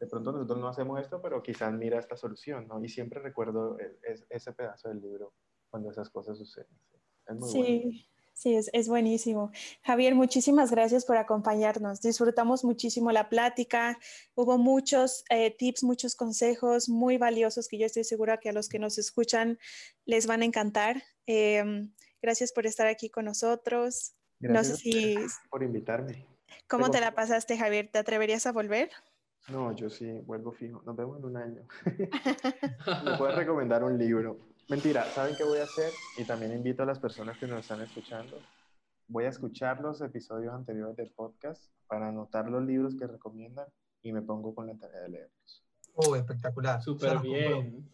de 0.00 0.06
pronto 0.06 0.32
nosotros 0.32 0.58
no 0.58 0.68
hacemos 0.68 1.00
esto, 1.00 1.20
pero 1.22 1.42
quizás 1.42 1.72
mira 1.72 1.98
esta 1.98 2.16
solución, 2.16 2.66
¿no? 2.66 2.82
Y 2.82 2.88
siempre 2.88 3.20
recuerdo 3.20 3.78
e, 3.78 3.98
ese 4.28 4.52
pedazo 4.52 4.88
del 4.88 5.00
libro 5.00 5.32
cuando 5.70 5.90
esas 5.90 6.10
cosas 6.10 6.36
suceden. 6.36 6.78
Es 7.26 7.36
muy 7.36 7.50
sí. 7.50 8.06
Sí, 8.36 8.56
es, 8.56 8.68
es, 8.72 8.88
buenísimo. 8.88 9.52
Javier, 9.84 10.16
muchísimas 10.16 10.72
gracias 10.72 11.04
por 11.04 11.16
acompañarnos. 11.16 12.00
Disfrutamos 12.00 12.64
muchísimo 12.64 13.12
la 13.12 13.28
plática. 13.28 13.96
Hubo 14.34 14.58
muchos 14.58 15.24
eh, 15.30 15.54
tips, 15.56 15.84
muchos 15.84 16.16
consejos 16.16 16.88
muy 16.88 17.16
valiosos 17.16 17.68
que 17.68 17.78
yo 17.78 17.86
estoy 17.86 18.02
segura 18.02 18.38
que 18.38 18.48
a 18.48 18.52
los 18.52 18.68
que 18.68 18.80
nos 18.80 18.98
escuchan 18.98 19.56
les 20.04 20.26
van 20.26 20.42
a 20.42 20.46
encantar. 20.46 21.04
Em, 21.26 21.94
gracias 22.20 22.52
por 22.52 22.66
estar 22.66 22.88
aquí 22.88 23.08
con 23.08 23.26
nosotros. 23.26 24.16
Gracias 24.40 24.68
no 24.68 24.76
sé 24.76 24.82
si... 24.82 25.16
por 25.50 25.62
invitarme. 25.62 26.26
¿Cómo 26.68 26.90
te 26.90 27.00
la 27.00 27.14
pasaste, 27.14 27.56
Javier? 27.56 27.88
¿Te 27.90 27.98
atreverías 27.98 28.46
a 28.46 28.52
volver? 28.52 28.90
No, 29.48 29.72
yo 29.72 29.90
sí, 29.90 30.10
vuelvo 30.24 30.52
fijo. 30.52 30.82
Nos 30.86 30.96
vemos 30.96 31.18
en 31.18 31.24
un 31.24 31.36
año. 31.36 31.62
Me 33.04 33.18
puedes 33.18 33.36
recomendar 33.36 33.84
un 33.84 33.98
libro. 33.98 34.38
Mentira, 34.68 35.04
¿saben 35.04 35.36
qué 35.36 35.44
voy 35.44 35.58
a 35.58 35.64
hacer? 35.64 35.92
Y 36.16 36.24
también 36.24 36.52
invito 36.52 36.82
a 36.82 36.86
las 36.86 36.98
personas 36.98 37.36
que 37.38 37.46
nos 37.46 37.60
están 37.60 37.82
escuchando. 37.82 38.40
Voy 39.08 39.24
a 39.24 39.28
escuchar 39.28 39.80
los 39.80 40.00
episodios 40.00 40.54
anteriores 40.54 40.96
del 40.96 41.10
podcast 41.10 41.62
para 41.86 42.08
anotar 42.08 42.48
los 42.48 42.64
libros 42.64 42.94
que 42.96 43.06
recomiendan 43.06 43.66
y 44.02 44.12
me 44.12 44.22
pongo 44.22 44.54
con 44.54 44.66
la 44.66 44.74
tarea 44.76 45.00
de 45.00 45.08
leerlos. 45.10 45.64
Oh, 45.94 46.16
espectacular. 46.16 46.82
Súper 46.82 47.20
bien. 47.20 47.90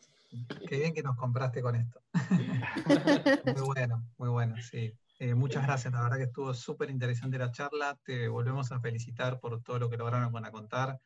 Qué 0.68 0.78
bien 0.78 0.94
que 0.94 1.02
nos 1.02 1.16
compraste 1.16 1.60
con 1.60 1.74
esto. 1.74 2.00
muy 3.56 3.66
bueno, 3.66 4.04
muy 4.16 4.28
bueno, 4.28 4.54
sí. 4.62 4.96
Eh, 5.20 5.34
muchas 5.34 5.66
gracias, 5.66 5.92
la 5.92 6.02
verdad 6.02 6.16
que 6.16 6.24
estuvo 6.24 6.54
súper 6.54 6.88
interesante 6.88 7.36
la 7.36 7.52
charla. 7.52 7.94
Te 8.04 8.26
volvemos 8.28 8.72
a 8.72 8.80
felicitar 8.80 9.38
por 9.38 9.62
todo 9.62 9.78
lo 9.78 9.90
que 9.90 9.98
lograron 9.98 10.32
con 10.32 10.46
a 10.46 10.50
contar. 10.50 10.98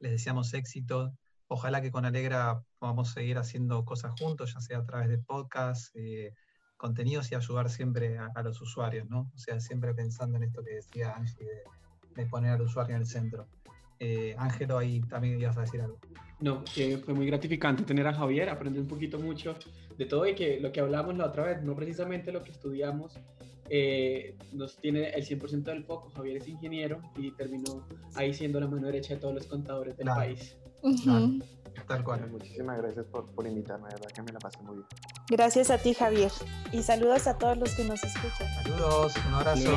Les 0.00 0.10
deseamos 0.10 0.52
éxito. 0.52 1.14
Ojalá 1.46 1.80
que 1.80 1.92
con 1.92 2.04
Alegra 2.04 2.60
podamos 2.80 3.12
seguir 3.12 3.38
haciendo 3.38 3.84
cosas 3.84 4.18
juntos, 4.18 4.52
ya 4.52 4.60
sea 4.60 4.78
a 4.78 4.84
través 4.84 5.08
de 5.08 5.18
podcasts, 5.18 5.92
eh, 5.94 6.34
contenidos 6.76 7.30
y 7.30 7.36
ayudar 7.36 7.70
siempre 7.70 8.18
a, 8.18 8.42
los 8.42 8.60
usuarios, 8.60 9.08
¿no? 9.08 9.30
O 9.32 9.38
sea, 9.38 9.60
siempre 9.60 9.94
pensando 9.94 10.38
en 10.38 10.42
esto 10.42 10.64
que 10.64 10.74
decía 10.74 11.14
Angie 11.14 11.46
de, 12.16 12.26
poner 12.26 12.50
al 12.50 12.62
usuario 12.62 12.96
en 12.96 13.02
el 13.02 13.06
centro. 13.06 13.46
Eh, 14.00 14.34
Ángelo, 14.38 14.76
ahí 14.76 15.02
también 15.02 15.40
ibas 15.40 15.56
a 15.56 15.60
decir 15.60 15.80
algo. 15.80 16.00
No, 16.40 16.64
que 16.64 16.98
fue 16.98 17.14
muy 17.14 17.26
gratificante 17.26 17.84
tener 17.84 18.08
a 18.08 18.12
Javier, 18.12 18.48
aprender 18.48 18.82
un 18.82 18.88
poquito 18.88 19.20
mucho 19.20 19.56
de 19.96 20.06
todo 20.06 20.26
y 20.26 20.34
que 20.34 20.60
lo 20.60 20.72
que 20.72 20.80
hablamos 20.80 21.16
la 21.16 21.26
otra 21.26 21.44
vez, 21.44 21.62
no 21.62 21.74
precisamente 21.74 22.32
lo 22.32 22.42
que 22.42 22.50
estudiamos, 22.50 23.18
eh, 23.68 24.36
nos 24.52 24.76
tiene 24.76 25.10
el 25.10 25.24
100% 25.24 25.62
del 25.64 25.84
foco. 25.84 26.10
Javier 26.10 26.38
es 26.38 26.48
ingeniero 26.48 27.00
y 27.16 27.30
terminó 27.32 27.86
ahí 28.14 28.34
siendo 28.34 28.60
la 28.60 28.66
mano 28.66 28.86
derecha 28.86 29.14
de 29.14 29.20
todos 29.20 29.34
los 29.34 29.46
contadores 29.46 29.96
del 29.96 30.06
país. 30.06 30.56
Tal 31.86 32.04
cual. 32.04 32.28
Muchísimas 32.30 32.78
gracias 32.78 33.06
por, 33.06 33.30
por 33.30 33.46
invitarme, 33.46 33.88
de 33.88 33.94
verdad 33.94 34.10
que 34.14 34.22
me 34.22 34.32
la 34.32 34.38
pasé 34.38 34.62
muy 34.62 34.76
bien. 34.76 34.86
Gracias 35.30 35.70
a 35.70 35.78
ti, 35.78 35.94
Javier. 35.94 36.30
Y 36.72 36.82
saludos 36.82 37.26
a 37.26 37.38
todos 37.38 37.56
los 37.56 37.74
que 37.74 37.84
nos 37.84 38.02
escuchan. 38.02 38.48
Saludos, 38.62 39.14
un 39.26 39.34
abrazo. 39.34 39.70